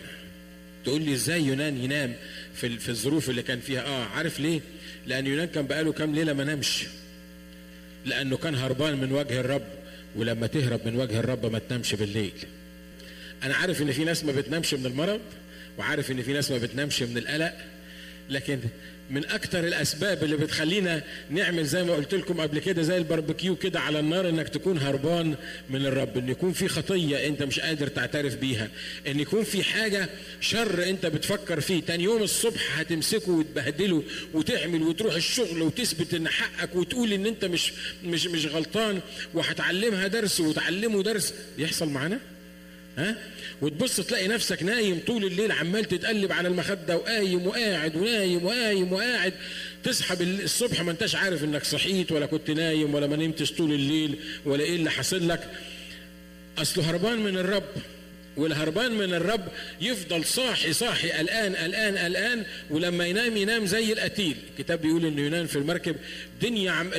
تقول 0.86 1.02
لي 1.02 1.14
إزاي 1.14 1.42
يونان 1.44 1.84
ينام 1.84 2.16
في 2.56 2.78
في 2.80 2.90
الظروف 2.90 3.30
اللي 3.30 3.42
كان 3.42 3.60
فيها؟ 3.60 3.82
آه 3.86 4.04
عارف 4.06 4.40
ليه؟ 4.40 4.62
لأن 5.08 5.28
يونان 5.28 5.48
كان 5.48 5.68
بقاله 5.68 5.92
كام 5.92 6.16
ليلة 6.16 6.34
ما 6.34 6.44
نامش. 6.44 6.84
لأنه 8.06 8.38
كان 8.38 8.56
هربان 8.56 8.98
من 8.98 9.12
وجه 9.12 9.40
الرب 9.40 9.68
ولما 10.16 10.48
تهرب 10.48 10.80
من 10.86 10.96
وجه 10.96 11.20
الرب 11.20 11.46
ما 11.52 11.60
تنامش 11.60 11.96
بالليل. 11.96 12.34
أنا 13.44 13.56
عارف 13.56 13.82
إن 13.82 13.92
في 13.92 14.04
ناس 14.04 14.24
ما 14.24 14.32
بتنامش 14.32 14.74
من 14.74 14.86
المرض 14.86 15.20
وعارف 15.78 16.12
إن 16.12 16.22
في 16.22 16.34
ناس 16.34 16.52
ما 16.52 16.58
بتنامش 16.58 17.02
من 17.02 17.18
القلق 17.18 17.54
لكن 18.30 18.60
من 19.10 19.26
أكتر 19.26 19.68
الأسباب 19.68 20.24
اللي 20.24 20.38
بتخلينا 20.38 21.04
نعمل 21.30 21.66
زي 21.66 21.84
ما 21.84 21.94
قلت 21.94 22.14
لكم 22.14 22.42
قبل 22.42 22.60
كده 22.60 22.82
زي 22.82 22.98
الباربيكيو 22.98 23.56
كده 23.56 23.80
على 23.80 24.00
النار 24.00 24.30
إنك 24.30 24.50
تكون 24.50 24.78
هربان 24.78 25.36
من 25.70 25.86
الرب 25.86 26.18
إن 26.18 26.30
يكون 26.30 26.54
في 26.54 26.68
خطية 26.68 27.28
أنت 27.28 27.44
مش 27.44 27.60
قادر 27.60 27.88
تعترف 27.88 28.36
بيها 28.36 28.68
إن 29.08 29.20
يكون 29.20 29.44
في 29.44 29.64
حاجة 29.64 30.10
شر 30.42 30.90
أنت 30.90 31.06
بتفكر 31.06 31.60
فيه. 31.60 31.82
تاني 31.82 32.04
يوم 32.04 32.24
الصبح 32.24 32.80
هتمسكه 32.80 33.32
وتبهدله 33.32 34.04
وتعمل 34.34 34.82
وتروح 34.84 35.16
الشغل 35.16 35.62
وتثبت 35.62 36.14
إن 36.14 36.28
حقك 36.28 36.76
وتقول 36.76 37.14
إن 37.14 37.26
أنت 37.26 37.46
مش 37.46 37.74
مش 38.04 38.28
مش 38.28 38.46
غلطان 38.46 39.00
وهتعلمها 39.34 40.08
درس 40.08 40.40
وتعلمه 40.40 41.04
درس. 41.04 41.34
يحصل 41.58 41.90
معانا؟ 41.90 42.20
ها؟ 42.98 43.16
وتبص 43.62 43.96
تلاقي 44.02 44.28
نفسك 44.28 44.64
نايم 44.64 45.00
طول 45.08 45.24
الليل 45.26 45.52
عمال 45.52 45.86
تتقلب 45.86 46.32
على 46.32 46.48
المخدة 46.48 46.98
وقايم 46.98 47.48
وقاعد 47.48 47.96
ونايم 47.96 48.46
وقايم 48.46 48.94
وقاعد. 48.94 49.34
تصحى 49.84 50.24
الصبح 50.24 50.82
ما 50.82 50.92
انتش 50.92 51.16
عارف 51.16 51.44
انك 51.44 51.64
صحيت 51.64 52.12
ولا 52.12 52.26
كنت 52.26 52.52
نايم 52.52 52.94
ولا 52.96 53.08
ما 53.08 53.16
نمتش 53.16 53.52
طول 53.52 53.74
الليل 53.74 54.16
ولا 54.46 54.64
إيه 54.64 54.76
اللي 54.76 54.92
حاصل 54.92 55.30
لك. 55.30 55.50
اصله 56.58 56.90
هربان 56.90 57.20
من 57.20 57.38
الرب 57.38 57.70
والهربان 58.38 58.92
من 58.92 59.14
الرب 59.14 59.48
يفضل 59.82 60.26
صاحي 60.26 60.74
صاحي 60.74 61.12
قلقان 61.12 61.56
قلقان 61.56 61.98
قلقان 61.98 62.46
ولما 62.70 63.08
ينام 63.08 63.38
ينام 63.38 63.66
زي 63.66 63.94
القتيل. 63.94 64.36
الكتاب 64.54 64.82
بيقول 64.82 65.06
إنه 65.06 65.22
ينام 65.22 65.48
في 65.48 65.56
المركب. 65.56 65.96
دنيا 66.42 66.72
عم 66.72 66.92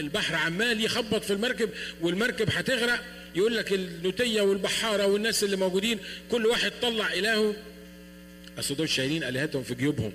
البحر 0.00 0.34
عمال 0.34 0.84
يخبط 0.84 1.24
في 1.24 1.32
المركب 1.32 1.70
والمركب 2.00 2.48
هتغرق. 2.52 3.04
يقول 3.34 3.56
لك 3.56 3.72
النوتية 3.72 4.42
والبحارة 4.42 5.06
والناس 5.06 5.44
اللي 5.44 5.56
موجودين 5.56 5.98
كل 6.30 6.46
واحد 6.46 6.72
طلع 6.82 7.12
إلهه. 7.12 7.54
أصل 8.58 8.74
دول 8.74 8.88
شايلين 8.88 9.24
آلهتهم 9.24 9.62
في 9.62 9.74
جيوبهم. 9.74 10.12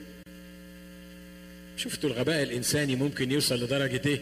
شفتوا 1.77 2.09
الغباء 2.09 2.43
الإنساني 2.43 2.95
ممكن 2.95 3.31
يوصل 3.31 3.63
لدرجة 3.63 4.01
إيه؟ 4.05 4.21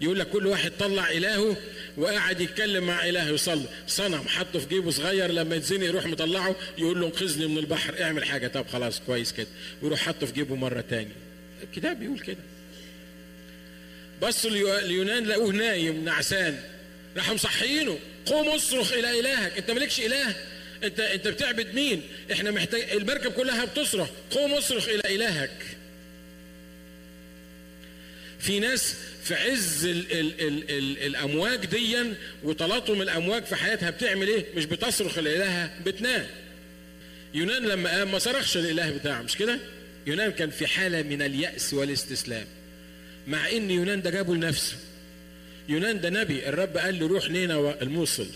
يقول 0.00 0.18
لك 0.18 0.28
كل 0.28 0.46
واحد 0.46 0.72
طلع 0.78 1.10
إلهه 1.10 1.56
وقاعد 1.96 2.40
يتكلم 2.40 2.86
مع 2.86 3.08
إلهه 3.08 3.28
يصلي. 3.28 3.66
صنم 3.86 4.28
حطه 4.28 4.58
في 4.58 4.68
جيبه 4.68 4.90
صغير 4.90 5.30
لما 5.30 5.56
يتزنق 5.56 5.86
يروح 5.86 6.06
مطلعه 6.06 6.56
يقول 6.78 7.00
له 7.00 7.06
انقذني 7.06 7.46
من 7.46 7.58
البحر. 7.58 8.02
اعمل 8.02 8.24
حاجة. 8.24 8.48
طب 8.48 8.66
خلاص 8.66 9.00
كويس 9.06 9.32
كده. 9.32 9.46
ويروح 9.82 10.00
حطه 10.00 10.26
في 10.26 10.32
جيبه 10.32 10.54
مرة 10.54 10.80
تاني 10.80 11.12
الكتاب 11.62 12.00
بيقول 12.00 12.18
كده. 12.18 12.42
بصوا 14.22 14.50
اليونان 14.80 15.24
لقوه 15.24 15.52
نايم 15.52 16.04
نعسان. 16.04 16.60
راحوا 17.16 17.34
مصحيينه 17.34 17.98
قوم 18.26 18.48
اصرخ 18.48 18.92
إلى 18.92 19.20
إلهك. 19.20 19.58
أنت 19.58 19.70
مالكش 19.70 20.00
إله. 20.00 20.34
أنت 20.84 21.00
أنت 21.00 21.28
بتعبد 21.28 21.74
مين؟ 21.74 22.02
إحنا 22.32 22.50
محتاج 22.50 22.90
المركب 22.90 23.32
كلها 23.32 23.64
بتصرخ. 23.64 24.08
قوم 24.30 24.52
اصرخ 24.54 24.88
إلى 24.88 25.14
إلهك. 25.14 25.50
في 28.38 28.60
ناس 28.60 28.94
في 29.24 29.34
عز 29.34 29.84
ال 29.86 30.12
ال 30.12 30.40
ال 30.40 30.70
ال 30.70 30.98
الأمواج 31.06 31.66
ديا 31.66 32.14
وتلاطم 32.42 33.02
الأمواج 33.02 33.44
في 33.44 33.56
حياتها 33.56 33.90
بتعمل 33.90 34.28
إيه؟ 34.28 34.44
مش 34.56 34.64
بتصرخ 34.64 35.18
لإلهها 35.18 35.70
بتنام. 35.86 36.26
يونان 37.34 37.62
لما 37.66 37.90
قام 37.90 38.12
ما 38.12 38.18
صرخش 38.18 38.56
للاله 38.56 38.90
بتاعه 38.90 39.22
مش 39.22 39.36
كده؟ 39.36 39.58
يونان 40.06 40.30
كان 40.32 40.50
في 40.50 40.66
حالة 40.66 41.02
من 41.02 41.22
اليأس 41.22 41.74
والاستسلام 41.74 42.46
مع 43.26 43.48
إن 43.50 43.70
يونان 43.70 44.02
ده 44.02 44.10
جابه 44.10 44.34
لنفسه. 44.34 44.76
يونان 45.70 46.00
ده 46.00 46.10
نبي. 46.10 46.48
الرب 46.48 46.76
قال 46.76 46.98
له 47.00 47.06
روح 47.06 47.30
نينوى 47.30 47.74
الموصل 47.82 48.26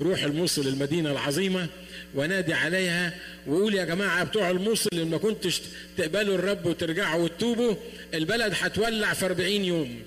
روح 0.00 0.22
الموصل 0.22 0.68
المدينة 0.68 1.12
العظيمة 1.12 1.66
ونادي 2.14 2.54
عليها 2.54 3.14
وقول 3.46 3.74
يا 3.74 3.84
جماعة 3.84 4.24
بتوع 4.24 4.50
الموصل 4.50 4.88
اللي 4.92 5.04
ما 5.04 5.18
كنتش 5.18 5.60
تقبلوا 5.98 6.34
الرب 6.34 6.66
وترجعوا 6.66 7.24
وتتوبوا 7.24 7.74
البلد 8.14 8.52
هتولع 8.60 9.12
في 9.14 9.26
40 9.26 9.50
يوم. 9.50 10.02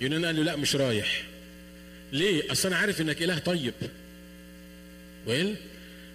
يونان 0.00 0.24
قال 0.24 0.36
له 0.36 0.42
لا 0.42 0.56
مش 0.56 0.76
رايح. 0.76 1.24
ليه؟ 2.12 2.52
أصل 2.52 2.68
أنا 2.68 2.76
عارف 2.76 3.00
إنك 3.00 3.22
إله 3.22 3.38
طيب. 3.38 3.74
ويل؟ 5.26 5.54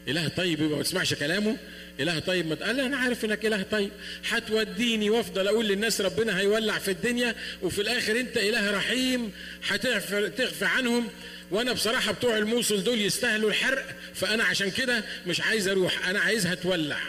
إله 0.07 0.27
طيب 0.27 0.61
يبقى 0.61 0.77
ما 0.77 0.83
تسمعش 0.83 1.13
كلامه. 1.13 1.57
إله 2.01 2.20
طيب 2.20 2.48
ما 2.48 2.55
قال 2.55 2.79
أنا 2.79 2.98
عارف 2.98 3.25
إنك 3.25 3.46
إله 3.46 3.62
طيب. 3.72 3.89
هتوديني 4.29 5.10
وأفضل 5.10 5.48
أقول 5.48 5.67
للناس 5.67 6.01
ربنا 6.01 6.39
هيولع 6.39 6.77
في 6.79 6.91
الدنيا 6.91 7.36
وفي 7.62 7.81
الآخر 7.81 8.20
أنت 8.20 8.38
إله 8.38 8.72
رحيم 8.72 9.31
هتغفى 9.67 10.65
عنهم. 10.65 11.08
وأنا 11.51 11.74
بصراحة 11.74 12.12
بتوع 12.12 12.38
الموصل 12.38 12.84
دول 12.84 13.01
يستاهلوا 13.01 13.50
الحرق 13.50 13.86
فأنا 14.15 14.43
عشان 14.43 14.72
كده 14.72 15.03
مش 15.27 15.41
عايز 15.41 15.67
أروح 15.67 16.08
أنا 16.10 16.20
عايزها 16.20 16.55
تولع 16.55 17.00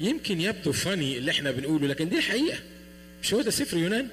يمكن 0.00 0.40
يبدو 0.40 0.72
فاني 0.72 1.18
اللي 1.18 1.30
إحنا 1.30 1.50
بنقوله 1.50 1.86
لكن 1.86 2.08
دي 2.08 2.18
الحقيقة. 2.18 2.58
مش 3.22 3.34
هو 3.34 3.40
ده 3.42 3.50
سفر 3.50 3.76
يونان؟ 3.76 4.08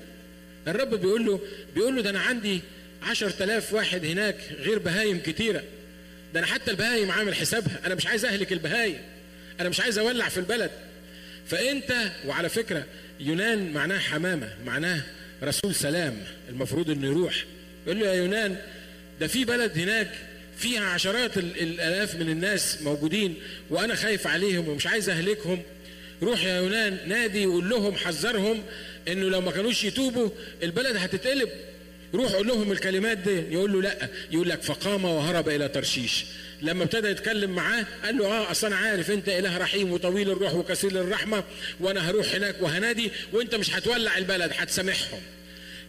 الرب 0.67 0.96
بيقول 0.96 1.25
له 1.25 1.39
بيقول 1.75 1.96
له 1.96 2.01
ده 2.01 2.10
أنا 2.10 2.20
عندي 2.20 2.62
عشر 3.03 3.29
تلاف 3.29 3.74
واحد 3.74 4.05
هناك 4.05 4.36
غير 4.60 4.79
بهايم 4.79 5.20
كتيرة. 5.20 5.63
ده 6.34 6.39
أنا 6.39 6.48
حتى 6.48 6.72
البهايم 6.72 7.12
عامل 7.12 7.36
حسابها. 7.36 7.79
أنا 7.86 7.96
مش 7.96 8.08
عايز 8.08 8.25
أهلك 8.25 8.53
البهايم. 8.53 8.98
أنا 9.59 9.69
مش 9.69 9.79
عايز 9.79 9.97
اولع 10.00 10.29
في 10.29 10.38
البلد. 10.38 10.71
فانت 11.47 12.12
وعلى 12.25 12.50
فكرة 12.50 12.85
يونان 13.19 13.74
معناه 13.74 14.00
حمامة 14.00 14.50
معناه 14.65 15.01
رسول 15.43 15.75
سلام 15.75 16.17
المفروض 16.50 16.89
انه 16.89 17.07
يروح. 17.07 17.45
يقول 17.85 18.00
له 18.00 18.07
يا 18.07 18.13
يونان 18.13 18.57
ده 19.19 19.27
في 19.27 19.45
بلد 19.45 19.77
هناك 19.77 20.12
فيها 20.57 20.85
عشرات 20.85 21.38
الالاف 21.38 22.15
من 22.15 22.29
الناس 22.29 22.81
موجودين 22.81 23.35
وأنا 23.69 23.95
خايف 23.95 24.27
عليهم 24.27 24.67
ومش 24.67 24.88
عايز 24.88 25.09
اهلكهم. 25.09 25.62
روح 26.24 26.43
يا 26.43 26.57
يونان 26.57 26.97
نادي 27.07 27.45
وقول 27.45 27.69
لهم 27.69 27.95
حذرهم 27.95 28.63
انه 29.07 29.29
لو 29.29 29.41
ما 29.41 29.51
كانوش 29.51 29.83
يتوبوا 29.83 30.29
البلد 30.63 30.95
هتتقلب. 30.97 31.50
روح 32.13 32.31
قول 32.31 32.47
لهم 32.47 32.71
الكلمات 32.71 33.17
دي. 33.17 33.53
يقول 33.53 33.74
له 33.74 33.81
لا. 33.81 34.09
يقول 34.31 34.50
لك 34.50 34.62
فقام 34.62 35.05
وهرب 35.05 35.50
إلى 35.50 35.67
ترشيش. 35.67 36.25
لما 36.65 36.84
ابتدى 36.84 37.07
يتكلم 37.07 37.51
معاه 37.51 37.86
قال 38.03 38.17
له 38.17 38.25
آه 38.25 38.51
أصل 38.51 38.67
أنا 38.67 38.75
عارف 38.75 39.12
أنت 39.12 39.29
إله 39.29 39.57
رحيم 39.57 39.91
وطويل 39.91 40.29
الروح 40.29 40.53
وكثير 40.53 40.91
الرحمة 40.91 41.43
وأنا 41.79 42.10
هروح 42.10 42.36
هناك 42.36 42.55
وهنادي 42.62 43.12
وأنت 43.34 43.55
مش 43.55 43.75
هتولع 43.75 44.17
البلد 44.17 44.51
هتسامحهم. 44.57 45.22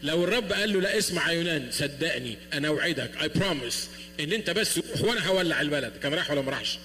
لو 0.02 0.24
الرب 0.24 0.52
قال 0.52 0.72
له 0.72 0.80
لا 0.80 0.98
اسمع 0.98 1.32
يا 1.32 1.36
يونان 1.38 1.68
صدقني 1.70 2.36
أنا 2.52 2.68
أوعدك 2.68 3.10
اي 3.22 3.28
بروميس 3.28 3.88
إن 4.20 4.32
أنت 4.32 4.50
بس 4.50 4.78
روح 4.78 5.02
وأنا 5.04 5.26
هولع 5.26 5.60
البلد. 5.60 5.92
كان 6.02 6.14
راح 6.14 6.30
ولا 6.30 6.40
ما 6.40 6.50
راحش؟ 6.50 6.78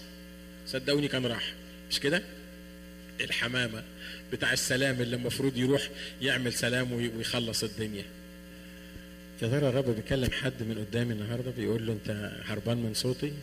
صدقوني 0.67 1.07
كان 1.07 1.25
راح. 1.25 1.53
مش 1.91 1.99
كده؟ 1.99 2.21
الحمامة 3.21 3.83
بتاع 4.33 4.53
السلام 4.53 5.01
اللي 5.01 5.15
المفروض 5.15 5.57
يروح 5.57 5.81
يعمل 6.21 6.53
سلام 6.53 6.93
ويخلص 6.93 7.63
الدنيا. 7.63 8.05
يا 9.41 9.47
ترى 9.47 9.69
الرب 9.69 9.95
بيكلم 9.95 10.31
حد 10.31 10.63
من 10.63 10.85
قدامي 10.89 11.13
النهارده 11.13 11.51
بيقول 11.51 11.87
له 11.87 11.93
أنت 11.93 12.31
هربان 12.45 12.77
من 12.77 12.93
صوتي؟ 12.93 13.33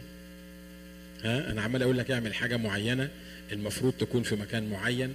ها 1.24 1.50
أنا 1.52 1.62
عمال 1.62 1.82
أقول 1.82 1.98
لك 1.98 2.10
اعمل 2.10 2.34
حاجة 2.34 2.56
معينة 2.56 3.08
المفروض 3.52 3.92
تكون 3.92 4.22
في 4.22 4.36
مكان 4.36 4.70
معين. 4.70 5.14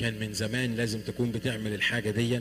كان 0.00 0.14
من 0.20 0.32
زمان 0.32 0.76
لازم 0.76 1.00
تكون 1.00 1.30
بتعمل 1.30 1.74
الحاجة 1.74 2.10
دي 2.10 2.40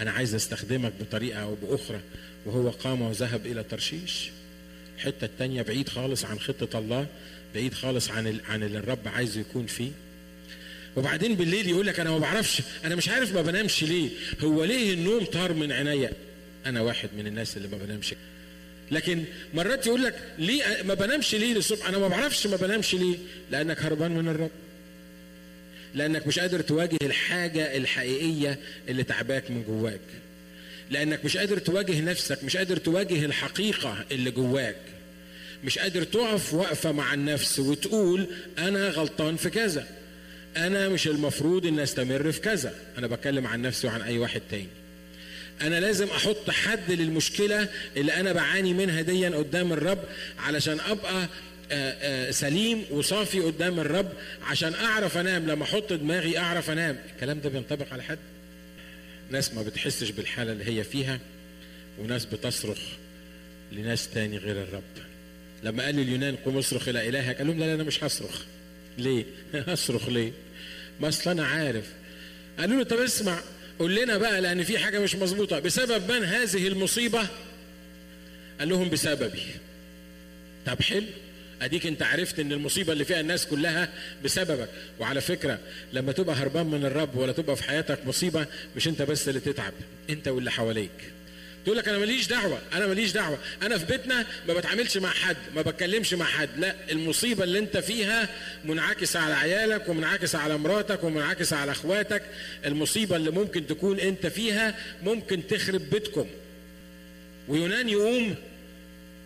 أنا 0.00 0.10
عايز 0.10 0.34
أستخدمك 0.34 0.92
بطريقة 1.00 1.38
أو 1.42 1.54
بأخرى. 1.54 2.00
وهو 2.46 2.70
قام 2.70 3.02
وذهب 3.02 3.46
إلى 3.46 3.62
ترشيش. 3.62 4.30
الحتة 4.96 5.24
التانية 5.24 5.62
بعيد 5.62 5.88
خالص 5.88 6.24
عن 6.24 6.38
خطة 6.40 6.78
الله 6.78 7.06
بعيد 7.54 7.74
خالص 7.74 8.10
عن 8.10 8.40
عن 8.48 8.62
اللي 8.62 8.78
الرب 8.78 9.08
عايزه 9.08 9.40
يكون 9.40 9.66
فيه. 9.66 9.90
وبعدين 10.96 11.34
بالليل 11.34 11.68
يقول 11.68 11.86
لك 11.86 12.00
أنا 12.00 12.10
ما 12.10 12.18
بعرفش 12.18 12.62
أنا 12.84 12.94
مش 12.94 13.08
عارف 13.08 13.34
ما 13.34 13.42
بنامش 13.42 13.84
ليه. 13.84 14.10
هو 14.40 14.64
ليه 14.64 14.94
النوم 14.94 15.24
طار 15.24 15.52
من 15.52 15.72
عينيا؟ 15.72 16.12
أنا 16.66 16.80
واحد 16.80 17.08
من 17.18 17.26
الناس 17.26 17.56
اللي 17.56 17.68
ما 17.68 17.76
بنامش. 17.78 18.14
لكن 18.90 19.24
مرات 19.54 19.86
يقول 19.86 20.04
لك 20.04 20.14
ليه 20.38 20.62
ما 20.84 20.94
بنامش 20.94 21.34
ليه 21.34 21.54
للصبح؟ 21.54 21.88
أنا 21.88 21.98
ما 21.98 22.08
بعرفش 22.08 22.46
ما 22.46 22.56
بنامش 22.56 22.94
ليه. 22.94 23.16
لأنك 23.50 23.82
هربان 23.82 24.10
من 24.10 24.28
الرب. 24.28 24.50
لأنك 25.94 26.26
مش 26.26 26.38
قادر 26.38 26.60
تواجه 26.60 26.96
الحاجة 27.02 27.76
الحقيقية 27.76 28.58
اللي 28.88 29.04
تعباك 29.04 29.50
من 29.50 29.64
جواك. 29.68 30.00
لأنك 30.90 31.24
مش 31.24 31.36
قادر 31.36 31.58
تواجه 31.58 32.00
نفسك 32.00 32.44
مش 32.44 32.56
قادر 32.56 32.76
تواجه 32.76 33.24
الحقيقة 33.24 34.04
اللي 34.12 34.30
جواك. 34.30 34.76
مش 35.64 35.78
قادر 35.78 36.02
تقف 36.02 36.54
وقفه 36.54 36.92
مع 36.92 37.14
النفس 37.14 37.58
وتقول 37.58 38.26
أنا 38.58 38.88
غلطان 38.88 39.36
في 39.36 39.50
كذا. 39.50 39.86
أنا 40.56 40.88
مش 40.88 41.08
المفروض 41.08 41.66
ان 41.66 41.78
أستمر 41.78 42.32
في 42.32 42.40
كذا. 42.40 42.74
أنا 42.98 43.06
بتكلم 43.06 43.46
عن 43.46 43.62
نفسي 43.62 43.86
وعن 43.86 44.02
أي 44.02 44.18
واحد 44.18 44.42
تاني. 44.50 44.68
أنا 45.62 45.80
لازم 45.80 46.06
أحط 46.08 46.50
حد 46.50 46.90
للمشكلة 46.92 47.68
اللي 47.96 48.12
أنا 48.14 48.32
بعاني 48.32 48.74
منها 48.74 49.02
ديا 49.02 49.30
قدام 49.30 49.72
الرب 49.72 49.98
علشان 50.38 50.80
أبقى 50.80 51.28
آآ 51.72 51.96
آآ 52.28 52.30
سليم 52.30 52.84
وصافي 52.90 53.40
قدام 53.40 53.80
الرب 53.80 54.12
عشان 54.42 54.74
أعرف 54.74 55.16
أنام. 55.18 55.46
لما 55.46 55.64
أحط 55.64 55.92
دماغي 55.92 56.38
أعرف 56.38 56.70
أنام. 56.70 56.98
الكلام 57.14 57.40
ده 57.40 57.48
بينطبق 57.48 57.92
على 57.92 58.02
حد؟ 58.02 58.18
ناس 59.30 59.54
ما 59.54 59.62
بتحسش 59.62 60.10
بالحالة 60.10 60.52
اللي 60.52 60.64
هي 60.78 60.84
فيها 60.84 61.20
وناس 61.98 62.24
بتصرخ 62.24 62.78
لناس 63.72 64.08
تاني 64.08 64.38
غير 64.38 64.62
الرب. 64.62 64.82
لما 65.62 65.84
قال 65.84 65.98
اليونان 65.98 66.36
قوم 66.36 66.58
اصرخ 66.58 66.88
إلى 66.88 67.08
إلهك 67.08 67.38
قال 67.38 67.46
لهم 67.46 67.58
لا 67.58 67.64
لا 67.64 67.74
أنا 67.74 67.82
مش 67.82 68.04
هصرخ. 68.04 68.42
ليه؟ 68.98 69.24
هصرخ 69.68 70.08
ليه؟ 70.08 70.32
ما 71.00 71.08
أصل 71.08 71.30
أنا 71.30 71.46
عارف. 71.46 71.84
قالوا 72.58 72.76
له 72.78 72.84
طب 72.84 72.96
اسمع 72.98 73.38
قول 73.78 73.94
لنا 73.96 74.18
بقى 74.18 74.40
لأن 74.40 74.62
في 74.62 74.78
حاجة 74.78 74.98
مش 74.98 75.14
مظبوطة. 75.14 75.58
بسبب 75.58 76.12
من 76.12 76.24
هذه 76.24 76.68
المصيبة؟ 76.68 77.26
قال 78.58 78.68
لهم 78.68 78.90
بسببي. 78.90 79.42
طب 80.66 80.82
حلو. 80.82 81.06
أديك 81.62 81.86
أنت 81.86 82.02
عرفت 82.02 82.38
إن 82.38 82.52
المصيبة 82.52 82.92
اللي 82.92 83.04
فيها 83.04 83.20
الناس 83.20 83.46
كلها 83.46 83.88
بسببك. 84.24 84.68
وعلى 85.00 85.20
فكرة 85.20 85.58
لما 85.92 86.12
تبقى 86.12 86.36
هربان 86.36 86.66
من 86.66 86.84
الرب 86.84 87.16
ولا 87.16 87.32
تبقى 87.32 87.56
في 87.56 87.64
حياتك 87.64 88.06
مصيبة 88.06 88.46
مش 88.76 88.88
أنت 88.88 89.02
بس 89.02 89.28
اللي 89.28 89.40
تتعب 89.40 89.72
أنت 90.10 90.28
واللي 90.28 90.50
حواليك. 90.50 90.90
تقول 91.68 91.78
لك 91.78 91.88
أنا 91.88 91.98
ماليش 91.98 92.26
دعوة 92.26 92.60
أنا 92.72 92.86
ماليش 92.86 93.12
دعوة. 93.12 93.38
أنا 93.62 93.78
في 93.78 93.84
بيتنا 93.84 94.26
ما 94.48 94.54
بتعاملش 94.54 94.96
مع 94.96 95.10
حد 95.10 95.36
ما 95.54 95.62
بتكلمش 95.62 96.14
مع 96.14 96.24
حد. 96.24 96.48
لا 96.58 96.74
المصيبة 96.90 97.44
اللي 97.44 97.58
أنت 97.58 97.76
فيها 97.76 98.28
منعكسه 98.64 99.20
على 99.20 99.34
عيالك 99.34 99.88
ومنعكسه 99.88 100.38
على 100.38 100.58
مراتك 100.58 101.04
ومنعكسه 101.04 101.56
على 101.56 101.72
أخواتك. 101.72 102.22
المصيبة 102.66 103.16
اللي 103.16 103.30
ممكن 103.30 103.66
تكون 103.66 104.00
أنت 104.00 104.26
فيها 104.26 104.74
ممكن 105.02 105.46
تخرب 105.46 105.90
بيتكم. 105.90 106.26
ويونان 107.48 107.88
يقوم 107.88 108.34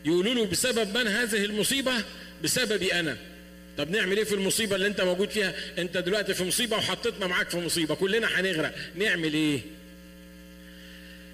يقولوا 0.05 0.35
له 0.35 0.47
بسبب 0.47 0.99
من 0.99 1.07
هذه 1.07 1.45
المصيبة؟ 1.45 1.93
بسببي 2.45 2.93
أنا. 2.93 3.17
طب 3.79 3.91
نعمل 3.91 4.17
إيه 4.17 4.25
في 4.25 4.35
المصيبة 4.35 4.77
اللي 4.77 4.87
أنت 4.87 5.01
موجود 5.01 5.31
فيها؟ 5.31 5.55
أنت 5.79 5.99
دلوقتي 5.99 6.35
في 6.35 6.45
مصيبة 6.45 6.77
وحطيتنا 6.77 7.27
معاك 7.27 7.51
في 7.51 7.57
مصيبة. 7.57 7.95
كلنا 7.95 8.41
هنغرق. 8.41 8.75
نعمل 8.95 9.35
إيه؟ 9.35 9.61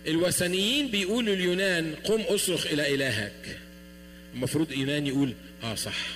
الوثنيين 0.08 0.88
بيقولوا 0.90 1.34
اليونان 1.34 1.94
قم 1.94 2.20
اصرخ 2.20 2.66
إلى 2.66 2.94
إلهك. 2.94 3.58
المفروض 4.34 4.72
يونان 4.72 5.06
يقول 5.06 5.34
آه 5.62 5.74
صح. 5.74 6.06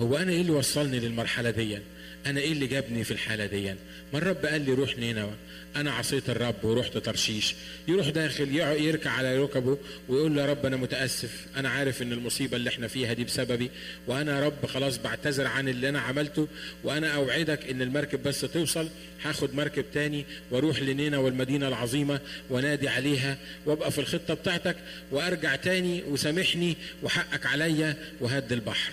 هو 0.00 0.16
أنا 0.16 0.32
إيه 0.32 0.40
اللي 0.40 0.52
وصلني 0.52 1.00
للمرحلة 1.00 1.50
دي 1.50 1.78
أنا 2.26 2.40
إيه 2.40 2.52
اللي 2.52 2.66
جابني 2.66 3.04
في 3.04 3.10
الحالة 3.10 3.46
دي؟ 3.46 3.74
ما 4.12 4.18
الرب 4.18 4.46
قال 4.46 4.60
لي 4.60 4.72
روح 4.72 4.98
نينوى. 4.98 5.34
أنا 5.76 5.92
عصيت 5.92 6.30
الرب 6.30 6.64
ورحت 6.64 6.96
ترشيش. 6.98 7.54
يروح 7.88 8.08
داخل 8.08 8.56
يركع 8.56 9.10
على 9.10 9.38
ركبه 9.38 9.78
ويقول 10.08 10.36
له 10.36 10.42
يا 10.42 10.46
رب 10.46 10.66
أنا 10.66 10.76
متأسف. 10.76 11.46
أنا 11.56 11.68
عارف 11.68 12.02
إن 12.02 12.12
المصيبة 12.12 12.56
اللي 12.56 12.70
إحنا 12.70 12.88
فيها 12.88 13.12
دي 13.12 13.24
بسببي. 13.24 13.70
وأنا 14.06 14.36
يا 14.40 14.46
رب 14.46 14.66
خلاص 14.66 14.98
بعتذر 14.98 15.46
عن 15.46 15.68
اللي 15.68 15.88
أنا 15.88 16.00
عملته. 16.00 16.48
وأنا 16.84 17.08
أوعدك 17.14 17.70
إن 17.70 17.82
المركب 17.82 18.22
بس 18.22 18.40
توصل. 18.40 18.88
هاخد 19.24 19.54
مركب 19.54 19.84
تاني 19.94 20.24
وأروح 20.50 20.82
لنينا 20.82 21.18
والمدينة 21.18 21.68
العظيمة 21.68 22.20
ونادي 22.50 22.88
عليها 22.88 23.38
وأبقى 23.66 23.90
في 23.90 23.98
الخطة 23.98 24.34
بتاعتك 24.34 24.76
وأرجع 25.10 25.56
تاني 25.56 26.02
وسامحني 26.02 26.76
وحقك 27.02 27.46
عليا 27.46 27.96
وهد 28.20 28.52
البحر. 28.52 28.92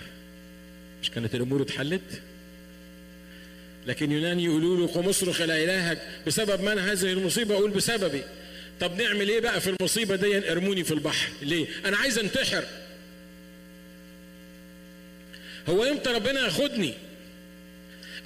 مش 1.02 1.10
كانت 1.10 1.34
الأمور 1.34 1.62
اتحلت؟ 1.62 2.22
لكن 3.86 4.12
يونان 4.12 4.40
يقولوا 4.40 4.76
له 4.76 4.86
قم 4.92 5.08
اصرخ 5.08 5.40
إلى 5.40 5.64
الهك 5.64 6.02
بسبب 6.26 6.60
من؟ 6.60 6.78
هذه 6.78 7.12
المصيبة 7.12 7.54
أقول 7.54 7.70
بسببي. 7.70 8.22
طب 8.80 9.00
نعمل 9.02 9.28
إيه 9.28 9.40
بقى 9.40 9.60
في 9.60 9.70
المصيبة 9.80 10.16
دي؟ 10.16 10.52
أرموني 10.52 10.84
في 10.84 10.94
البحر. 10.94 11.28
ليه؟ 11.42 11.66
أنا 11.84 11.96
عايز 11.96 12.18
أنتحر. 12.18 12.64
هو 15.68 15.84
إمتى 15.84 16.10
ربنا 16.10 16.40
ياخدني؟ 16.44 16.94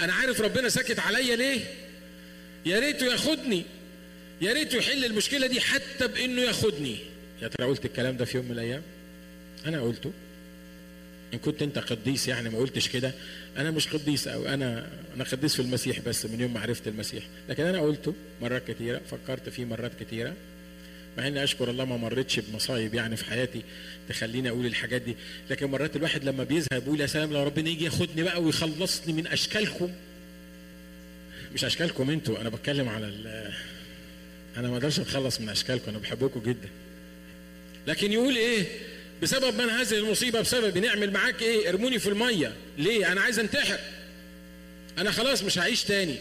أنا 0.01 0.13
عارف 0.13 0.41
ربنا 0.41 0.69
ساكت 0.69 0.99
عليا 0.99 1.37
ليه؟ 1.37 1.61
يا 2.67 2.79
ريته 2.79 3.07
ياخدني. 3.07 3.65
يا 4.41 4.53
ريته 4.53 4.77
يحل 4.77 5.05
المشكلة 5.05 5.47
دي 5.47 5.61
حتى 5.61 6.07
بإنه 6.07 6.43
ياخدني. 6.43 6.99
يا 7.43 7.49
ترى 7.49 7.67
قلت 7.67 7.85
الكلام 7.85 8.17
ده 8.17 8.25
في 8.25 8.37
يوم 8.37 8.47
من 8.47 8.53
الأيام؟ 8.53 8.83
أنا 9.67 9.81
قلته. 9.81 10.13
إن 11.35 11.39
كنت 11.39 11.63
أنت 11.63 11.79
قديس 11.79 12.29
يعني 12.29 12.51
ما 12.51 12.59
قلتش 12.59 12.89
كده 12.89 13.13
أنا 13.57 13.71
مش 13.71 13.89
قديس 13.89 14.29
أو 14.29 14.47
أنا 14.47 14.87
أنا 15.17 15.25
قديس 15.25 15.55
في 15.55 15.63
المسيح 15.63 16.01
بس 16.01 16.27
من 16.27 16.41
يوم 16.41 16.55
ما 16.55 16.61
عرفت 16.61 16.89
المسيح. 16.89 17.25
لكن 17.49 17.65
أنا 17.65 17.81
قلته 17.81 18.15
مرات 18.43 18.71
كتيرة 18.71 19.01
فكرت 19.11 19.49
فيه 19.49 19.65
مرات 19.65 19.93
كتيرة. 20.01 20.35
مع 21.19 21.27
إني 21.27 21.45
أشكر 21.45 21.71
الله 21.71 21.85
ما 21.85 21.97
مرتش 21.97 22.41
بمصايب 22.41 22.95
يعني 22.95 23.17
في 23.17 23.25
حياتي 23.25 23.63
تخليني 24.09 24.49
أقول 24.49 24.67
الحاجات 24.67 25.03
دي. 25.03 25.17
لكن 25.51 25.67
مرات 25.67 25.97
الواحد 25.97 26.25
لما 26.25 26.45
بيزهق 26.45 26.79
بيقول 26.79 27.01
يا 27.01 27.07
سلام 27.07 27.33
لو 27.33 27.43
ربنا 27.43 27.71
يجي 27.71 27.85
ياخدني 27.85 28.23
بقى 28.23 28.43
ويخلصني 28.43 29.13
من 29.13 29.27
أشكالكم. 29.27 29.91
مش 31.55 31.65
أشكالكم 31.65 32.11
أنتوا 32.11 32.41
أنا 32.41 32.49
بتكلم 32.49 32.89
على 32.89 33.07
أنا 34.57 34.69
ما 34.69 34.77
أقدرش 34.77 35.01
أتخلص 35.01 35.41
من 35.41 35.49
أشكالكم 35.49 35.91
أنا 35.91 35.99
بحبكم 35.99 36.41
جدا. 36.41 36.69
لكن 37.87 38.13
يقول 38.13 38.37
إيه؟ 38.37 38.65
بسبب 39.23 39.61
من 39.63 39.71
هذه 39.71 39.95
المصيبة 39.95 40.41
بسبب 40.41 40.79
نعمل 40.79 41.13
معاك 41.13 41.43
إيه؟ 41.43 41.69
ارموني 41.69 41.99
في 41.99 42.09
المية. 42.09 42.53
ليه؟ 42.79 43.13
أنا 43.13 43.21
عايز 43.21 43.39
انتحر. 43.39 43.79
أنا 44.99 45.11
خلاص 45.11 45.43
مش 45.43 45.59
هعيش 45.59 45.85
تاني. 45.85 46.17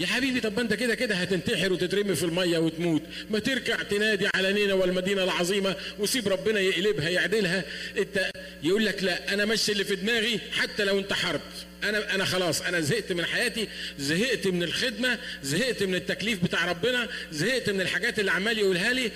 يا 0.00 0.06
حبيبي 0.06 0.40
طب 0.40 0.58
أنت 0.58 0.74
كده 0.74 0.94
كده 0.94 1.14
هتنتحر 1.14 1.72
وتترمي 1.72 2.14
في 2.14 2.22
المية 2.22 2.58
وتموت. 2.58 3.02
ما 3.30 3.38
تركع 3.38 3.82
تنادي 3.82 4.28
على 4.34 4.52
نينا 4.52 4.74
والمدينة 4.74 5.24
العظيمة 5.24 5.76
وسيب 5.98 6.28
ربنا 6.28 6.60
يقلبها 6.60 7.08
يعدلها. 7.08 7.64
أنت 7.98 8.30
يقول 8.62 8.84
لك 8.86 9.02
لا 9.02 9.34
أنا 9.34 9.44
ماشي 9.44 9.72
اللي 9.72 9.84
في 9.84 9.96
دماغي 9.96 10.40
حتى 10.52 10.84
لو 10.84 10.98
انت 10.98 11.12
حرب 11.12 11.40
أنا 11.84 12.14
أنا 12.14 12.24
خلاص 12.24 12.62
أنا 12.62 12.80
زهقت 12.80 13.12
من 13.12 13.24
حياتي 13.24 13.68
زهقت 13.98 14.46
من 14.46 14.62
الخدمة 14.62 15.18
زهقت 15.42 15.82
من 15.82 15.94
التكليف 15.94 16.44
بتاع 16.44 16.64
ربنا 16.70 17.08
زهقت 17.32 17.70
من 17.70 17.80
الحاجات 17.80 18.18
اللي 18.18 18.30
عمال 18.30 18.58
يقولها 18.58 18.92
لي. 18.92 19.10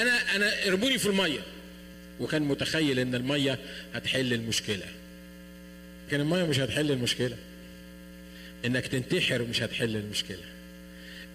أنا 0.00 0.36
أنا 0.36 0.66
ارموني 0.66 0.98
في 0.98 1.06
المية. 1.06 1.40
وكان 2.20 2.42
متخيل 2.42 2.98
إن 2.98 3.14
المية 3.14 3.58
هتحل 3.94 4.32
المشكلة. 4.32 4.86
لكن 6.08 6.20
المية 6.20 6.44
مش 6.44 6.58
هتحل 6.58 6.90
المشكلة. 6.90 7.36
إنك 8.64 8.86
تنتحر 8.86 9.42
مش 9.42 9.62
هتحل 9.62 9.96
المشكلة. 9.96 10.42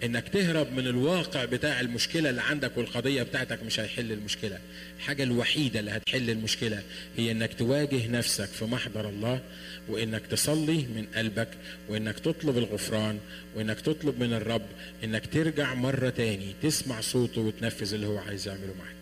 إنك 0.04 0.28
تهرب 0.28 0.72
من 0.72 0.86
الواقع 0.86 1.44
بتاع 1.44 1.80
المشكلة 1.80 2.30
اللي 2.30 2.42
عندك 2.42 2.76
والقضية 2.76 3.22
بتاعتك 3.22 3.62
مش 3.62 3.80
هيحل 3.80 4.12
المشكلة. 4.12 4.58
الحاجة 4.98 5.22
الوحيدة 5.22 5.80
اللي 5.80 5.90
هتحل 5.90 6.30
المشكلة 6.30 6.82
هي 7.16 7.30
إنك 7.30 7.54
تواجه 7.54 8.06
نفسك 8.08 8.44
في 8.48 8.64
محضر 8.64 9.08
الله 9.08 9.40
وإنك 9.88 10.26
تصلي 10.26 10.76
من 10.76 11.06
قلبك 11.14 11.48
وإنك 11.88 12.18
تطلب 12.18 12.58
الغفران 12.58 13.18
وإنك 13.54 13.80
تطلب 13.80 14.20
من 14.20 14.32
الرب 14.32 14.66
إنك 15.04 15.26
ترجع 15.26 15.74
مرة 15.74 16.10
تاني 16.10 16.54
تسمع 16.62 17.00
صوته 17.00 17.40
وتنفذ 17.40 17.94
اللي 17.94 18.06
هو 18.06 18.18
عايز 18.18 18.48
يعمله 18.48 18.74
معاك. 18.78 18.95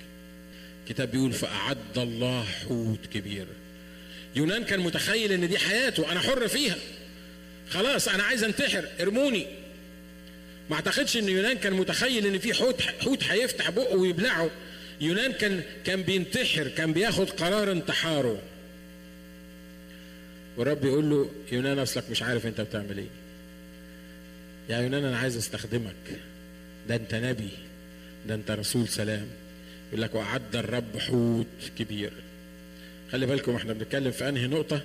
الكتاب 0.85 1.11
بيقول 1.11 1.33
فأعد 1.33 1.99
الله 1.99 2.45
حوت 2.45 3.07
كبير. 3.13 3.47
يونان 4.37 4.65
كان 4.65 4.81
متخيل 4.81 5.33
إن 5.33 5.49
دي 5.49 5.59
حياته 5.59 6.13
أنا 6.13 6.21
حر 6.21 6.49
فيها. 6.49 6.77
خلاص 7.71 8.09
أنا 8.09 8.23
عايز 8.23 8.45
انتحر 8.45 8.89
ارموني. 9.01 9.47
ما 10.71 10.77
أعتقدش 10.77 11.17
إن 11.17 11.29
يونان 11.29 11.59
كان 11.59 11.73
متخيل 11.73 12.27
إن 12.27 12.39
في 12.39 12.55
حوت 12.55 12.83
حوت 12.83 13.25
هيفتح 13.25 13.71
بقه 13.71 13.97
ويبلعه. 13.97 14.51
يونان 15.01 15.33
كان 15.33 15.63
كان 15.85 16.03
بينتحر 16.03 16.69
كان 16.69 16.93
بياخد 16.93 17.31
قرار 17.31 17.73
انتحاره. 17.73 18.43
والرب 20.57 20.85
يقول 20.85 21.11
له 21.11 21.31
يونان 21.53 21.79
أصلك 21.79 22.11
مش 22.11 22.23
عارف 22.23 22.47
أنت 22.47 22.61
بتعمل 22.61 22.99
إيه. 22.99 23.09
يا 24.69 24.79
يونان 24.79 25.05
أنا 25.05 25.19
عايز 25.19 25.37
أستخدمك. 25.37 26.21
ده 26.89 26.95
أنت 26.95 27.15
نبي 27.15 27.49
ده 28.27 28.35
أنت 28.35 28.51
رسول 28.51 28.89
سلام. 28.89 29.27
يقول 29.95 30.03
لك 30.03 30.15
وأعد 30.15 30.57
الرب 30.57 30.99
حوت 30.99 31.47
كبير. 31.79 32.13
خلي 33.13 33.27
بالكم 33.27 33.57
إحنا 33.57 33.73
بنتكلم 33.73 34.11
في 34.11 34.29
انهي 34.29 34.47
نقطة؟ 34.47 34.83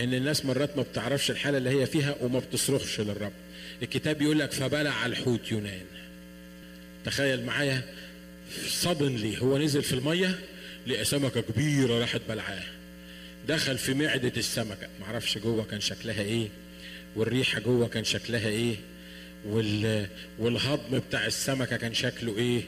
إن 0.00 0.14
الناس 0.14 0.44
مرات 0.44 0.76
ما 0.76 0.82
بتعرفش 0.82 1.30
الحالة 1.30 1.58
اللي 1.58 1.70
هي 1.70 1.86
فيها 1.86 2.14
وما 2.20 2.38
بتصرخش 2.38 3.00
للرب. 3.00 3.32
الكتاب 3.82 4.22
يقول 4.22 4.38
لك 4.38 4.52
فبلع 4.52 5.06
الحوت 5.06 5.52
يونان. 5.52 5.84
تخيل 7.04 7.44
معايا 7.44 7.82
صدنلي 8.68 9.42
هو 9.42 9.58
نزل 9.58 9.82
في 9.82 9.92
المية 9.92 10.38
لقى 10.86 11.04
سمكة 11.04 11.40
كبيرة 11.40 12.00
راحت 12.00 12.20
بلعاه. 12.28 12.62
دخل 13.48 13.78
في 13.78 13.94
معدة 13.94 14.32
السمكة. 14.36 14.88
معرفش 15.00 15.38
جوه 15.38 15.64
كان 15.64 15.80
شكلها 15.80 16.22
إيه 16.22 16.48
والريحة 17.16 17.60
جوه 17.60 17.88
كان 17.88 18.04
شكلها 18.04 18.48
إيه 18.48 18.76
وال... 19.46 20.06
والهضم 20.38 20.98
بتاع 20.98 21.26
السمكة 21.26 21.76
كان 21.76 21.94
شكله 21.94 22.38
إيه. 22.38 22.62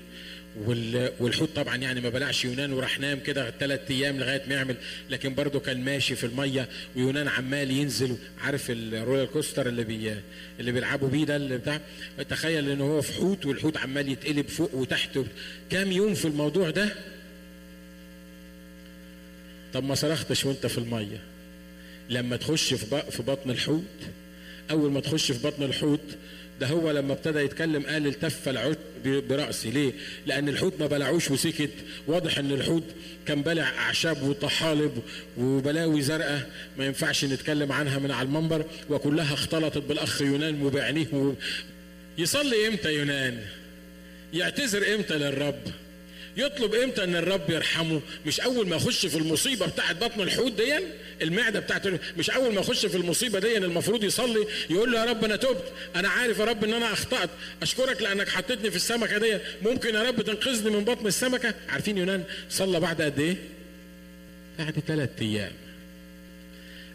والحوت 1.21 1.57
طبعا 1.57 1.77
يعني 1.77 2.01
ما 2.01 2.09
بلعش 2.09 2.45
يونان 2.45 2.73
وراح 2.73 3.01
نام 3.01 3.21
كده 3.21 3.51
ثلاث 3.61 3.91
أيام 3.91 4.19
لغاية 4.19 4.43
ما 4.49 4.55
يعمل 4.55 4.77
لكن 5.11 5.35
برضه 5.35 5.61
كان 5.61 5.85
ماشي 5.85 6.17
في 6.17 6.27
المية 6.27 6.69
ويونان 6.97 7.29
عمال 7.29 7.71
ينزل 7.71 8.17
عارف 8.41 8.67
ال 8.71 8.79
roller 8.79 9.25
coaster 9.25 9.67
اللي 9.69 9.85
بي... 9.85 10.15
اللي 10.61 10.73
بيلعبوا 10.73 11.09
بيه 11.09 11.25
ده 11.25 11.37
اللي 11.37 11.59
بتاع 11.59 11.81
تخيل 12.29 12.71
إن 12.71 12.81
هو 12.81 13.03
في 13.03 13.13
حوت 13.13 13.47
والحوت 13.47 13.77
عمال 13.77 14.09
يتقلب 14.09 14.49
فوق 14.49 14.75
وتحت 14.75 15.19
كام 15.71 15.93
يوم 15.93 16.15
في 16.15 16.25
الموضوع 16.25 16.71
ده؟ 16.71 16.89
طب 19.75 19.85
ما 19.85 19.95
صرختش 19.95 20.45
وأنت 20.45 20.67
في 20.67 20.79
المية. 20.79 21.21
لما 22.11 22.37
تخش 22.37 22.75
في 22.75 23.23
بطن 23.23 23.51
الحوت 23.51 23.85
أول 24.71 24.93
ما 24.93 25.01
تخش 25.01 25.33
في 25.33 25.47
بطن 25.47 25.63
الحوت 25.63 26.01
ده 26.65 26.71
هو 26.71 26.91
لما 26.91 27.13
ابتدى 27.13 27.39
يتكلم 27.39 27.83
قال 27.83 28.07
التف 28.07 28.49
العود 28.49 28.79
برأسي. 29.05 29.71
ليه؟ 29.71 29.93
لأن 30.27 30.49
الحوت 30.49 30.81
ما 30.81 30.87
بلعوش 30.87 31.31
وسكت. 31.31 31.71
واضح 32.07 32.39
إن 32.39 32.53
الحوت 32.53 32.85
كان 33.27 33.43
بلع 33.43 33.69
أعشاب 33.69 34.23
وطحالب 34.23 35.03
وبلاوي 35.39 36.03
زرقاء. 36.03 36.51
ما 36.79 36.87
ينفعش 36.87 37.25
نتكلم 37.25 37.73
عنها 37.73 37.99
من 37.99 38.11
على 38.11 38.27
المنبر. 38.27 38.65
وكلها 38.91 39.35
اختلطت 39.35 39.79
بالأخ 39.79 40.23
يونان 40.23 40.63
وبعينيه. 40.63 41.35
يصلي 42.19 42.69
إمتى 42.69 42.95
يونان؟ 42.95 43.41
يعتذر 44.33 44.95
إمتى 44.95 45.19
للرب؟ 45.19 45.63
يطلب 46.37 46.75
إمتى 46.75 47.05
ان 47.05 47.17
الرب 47.17 47.51
يرحمه؟ 47.51 48.01
مش 48.27 48.41
اول 48.41 48.69
ما 48.69 48.77
يخش 48.77 49.07
في 49.07 49.19
المصيبة 49.19 49.67
بتاعت 49.67 49.97
بطن 50.05 50.21
الحوت 50.21 50.53
دي 50.53 50.79
المعدة 51.23 51.61
بتاعت 51.61 51.87
مش 52.19 52.31
اول 52.31 52.55
ما 52.55 52.61
يخش 52.61 52.87
في 52.87 52.97
المصيبة 52.97 53.39
دي 53.39 53.57
المفروض 53.59 54.05
يصلي 54.05 54.47
يقول 54.71 54.93
له 54.93 54.99
يا 55.01 55.05
رب 55.05 55.25
أنا 55.25 55.37
تبت. 55.37 55.73
أنا 55.97 56.09
عارف 56.09 56.39
يا 56.39 56.45
رب 56.45 56.65
ان 56.65 56.73
أنا 56.73 56.93
اخطأت. 56.93 57.31
اشكرك 57.63 58.03
لانك 58.03 58.29
حطيتني 58.29 58.71
في 58.71 58.77
السمكة 58.77 59.19
دي 59.19 59.39
ممكن 59.63 59.95
يا 59.95 60.03
رب 60.03 60.23
تنقذني 60.23 60.71
من 60.77 60.85
بطن 60.85 61.07
السمكة؟ 61.07 61.55
عارفين 61.69 61.99
يونان 61.99 62.25
صلى 62.51 62.81
بعد 62.81 63.03
قد 63.03 63.21
إيه؟ 63.21 63.37
بعد 64.59 64.75
ثلاث 64.87 65.11
أيام. 65.21 65.53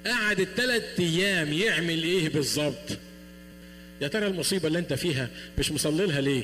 قعد 0.05 0.39
الثلاث 0.39 0.99
أيام 0.99 1.53
يعمل 1.53 2.03
إيه 2.03 2.29
بالظبط؟ 2.29 2.89
يا 4.01 4.07
ترى 4.07 4.27
المصيبة 4.27 4.67
اللي 4.67 4.79
أنت 4.79 4.93
فيها 4.93 5.29
مش 5.57 5.71
مصلي 5.71 6.05
لها 6.05 6.21
ليه؟ 6.21 6.43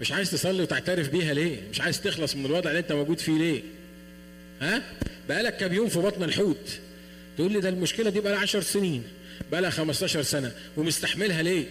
مش 0.00 0.12
عايز 0.12 0.30
تصلي 0.30 0.62
وتعترف 0.62 1.08
بيها 1.08 1.34
ليه؟ 1.34 1.60
مش 1.70 1.80
عايز 1.80 2.00
تخلص 2.00 2.36
من 2.36 2.46
الوضع 2.46 2.70
اللي 2.70 2.78
انت 2.80 2.92
موجود 2.92 3.18
فيه 3.18 3.38
ليه؟ 3.38 3.62
ها؟ 4.60 4.82
بقالك 5.28 5.56
كام 5.56 5.72
يوم 5.72 5.88
في 5.88 5.98
بطن 5.98 6.22
الحوت. 6.22 6.78
تقول 7.36 7.52
لي 7.52 7.60
ده 7.60 7.68
المشكلة 7.68 8.10
دي 8.10 8.20
بقى 8.20 8.32
لها 8.32 8.40
10 8.40 8.60
سنين 8.60 9.02
بقى 9.52 9.62
لها 9.62 9.70
15 9.70 10.22
سنة 10.22 10.52
ومستحملها 10.76 11.42
ليه؟ 11.42 11.64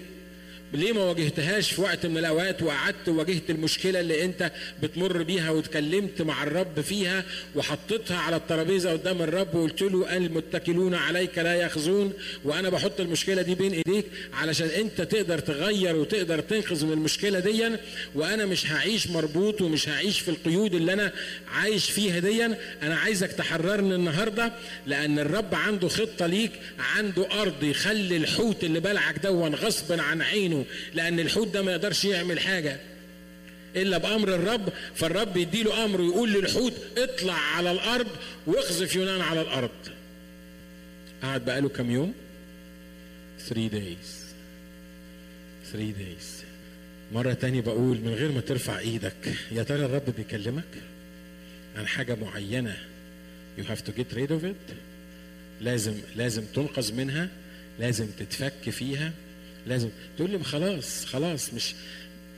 ليه 0.76 0.94
ما 0.94 1.04
واجهتهاش 1.04 1.72
في 1.72 1.82
وقت 1.82 2.06
من 2.06 2.18
الأوقات 2.18 2.62
وقعدت 2.64 3.08
وواجهت 3.10 3.50
المشكلة 3.50 4.00
اللي 4.00 4.26
أنت 4.26 4.52
بتمر 4.84 5.24
بيها 5.24 5.50
واتكلمت 5.52 6.22
مع 6.22 6.44
الرب 6.44 6.82
فيها 6.82 7.24
وحطيتها 7.56 8.18
على 8.18 8.36
الترابيزة 8.36 8.92
قدام 8.92 9.22
الرب 9.22 9.56
وقلت 9.56 9.82
له 9.82 10.18
المتكلون 10.18 10.96
عليك 10.96 11.38
لا 11.38 11.56
يخزون 11.56 12.14
وأنا 12.44 12.70
بحط 12.70 13.00
المشكلة 13.00 13.42
دي 13.42 13.56
بين 13.56 13.74
إيديك 13.74 14.06
علشان 14.34 14.68
أنت 14.68 15.02
تقدر 15.02 15.40
تغير 15.40 15.96
وتقدر 15.96 16.40
تنقذ 16.40 16.86
من 16.86 16.92
المشكلة 16.94 17.40
دي 17.40 17.70
وأنا 18.16 18.46
مش 18.46 18.72
هعيش 18.72 19.08
مربوط 19.08 19.62
ومش 19.62 19.90
هعيش 19.90 20.20
في 20.20 20.30
القيود 20.32 20.74
اللي 20.74 20.94
أنا 20.94 21.12
عايش 21.52 21.90
فيها 21.92 22.20
دي 22.20 22.46
أنا 22.46 22.96
عايزك 22.96 23.32
تحررني 23.32 23.96
النهارده 23.96 24.52
لأن 24.88 25.20
الرب 25.20 25.56
عنده 25.56 25.88
خطة 25.88 26.26
ليك 26.28 26.52
عنده 26.80 27.42
أرض 27.42 27.64
يخلي 27.64 28.18
الحوت 28.18 28.64
اللي 28.64 28.80
بلعك 28.80 29.20
دون 29.24 29.56
غصب 29.56 30.00
عن 30.00 30.22
عينه 30.22 30.65
لأن 30.94 31.20
الحوت 31.20 31.48
ده 31.48 31.62
ما 31.62 31.72
يقدرش 31.72 32.06
يعمل 32.06 32.40
حاجة 32.40 32.80
الا 33.76 33.98
بامر 33.98 34.36
الرب 34.36 34.74
فالرب 34.96 35.38
يديله 35.38 35.86
أمر 35.86 36.02
ويقول 36.02 36.34
للحوت 36.34 36.74
اطلع 36.98 37.34
على 37.34 37.72
الأرض 37.72 38.08
واخذف 38.48 38.96
يونان 38.96 39.22
على 39.22 39.42
الأرض. 39.42 39.72
قعد 41.24 41.46
بقاله 41.46 41.70
كام 41.70 41.92
يوم؟ 41.92 42.14
3 43.50 43.70
days. 43.70 44.10
3 45.72 45.94
days. 45.94 46.46
مرة 47.14 47.34
تانية 47.34 47.62
بقول 47.62 47.98
من 47.98 48.14
غير 48.14 48.32
ما 48.32 48.42
ترفع 48.42 48.80
إيدك 48.80 49.36
يا 49.52 49.64
ترى 49.64 49.86
الرب 49.86 50.14
بيكلمك؟ 50.18 50.64
عن 51.78 51.88
حاجة 51.88 52.16
معينة 52.16 52.78
you 53.58 53.62
have 53.62 53.84
to 53.88 53.92
get 53.92 54.16
rid 54.18 54.32
of 54.32 54.44
it. 54.44 54.74
لازم 55.62 55.94
لازم 56.16 56.46
تنقذ 56.46 56.94
منها 56.94 57.30
لازم 57.80 58.08
تتفك 58.20 58.70
فيها. 58.70 59.12
لازم. 59.66 59.90
تقول 60.18 60.30
لي 60.30 60.44
خلاص 60.44 61.06
خلاص 61.06 61.54
مش 61.54 61.76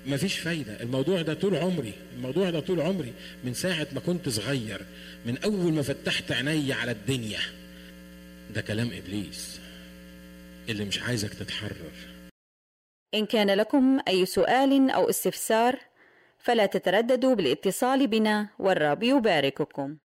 ما 0.05 0.17
فيش 0.17 0.39
فايدة. 0.39 0.81
الموضوع 0.81 1.21
ده 1.21 1.33
طول 1.33 1.55
عمري 1.55 1.93
الموضوع 2.15 2.49
ده 2.49 2.59
طول 2.59 2.81
عمري 2.81 3.13
من 3.43 3.53
ساعة 3.53 3.87
ما 3.91 3.99
كنت 3.99 4.29
صغير 4.29 4.85
من 5.25 5.37
أول 5.37 5.73
ما 5.73 5.81
فتحت 5.81 6.31
عيني 6.31 6.73
على 6.73 6.91
الدنيا. 6.91 7.39
ده 8.55 8.61
كلام 8.61 8.91
إبليس 8.93 9.59
اللي 10.69 10.85
مش 10.85 11.01
عايزك 11.01 11.33
تتحرر. 11.33 11.91
إن 13.13 13.25
كان 13.25 13.49
لكم 13.49 13.99
أي 14.07 14.25
سؤال 14.25 14.89
أو 14.89 15.09
استفسار 15.09 15.79
فلا 16.39 16.65
تترددوا 16.65 17.33
بالاتصال 17.35 18.07
بنا 18.07 18.49
والرب 18.59 19.03
يبارككم. 19.03 19.97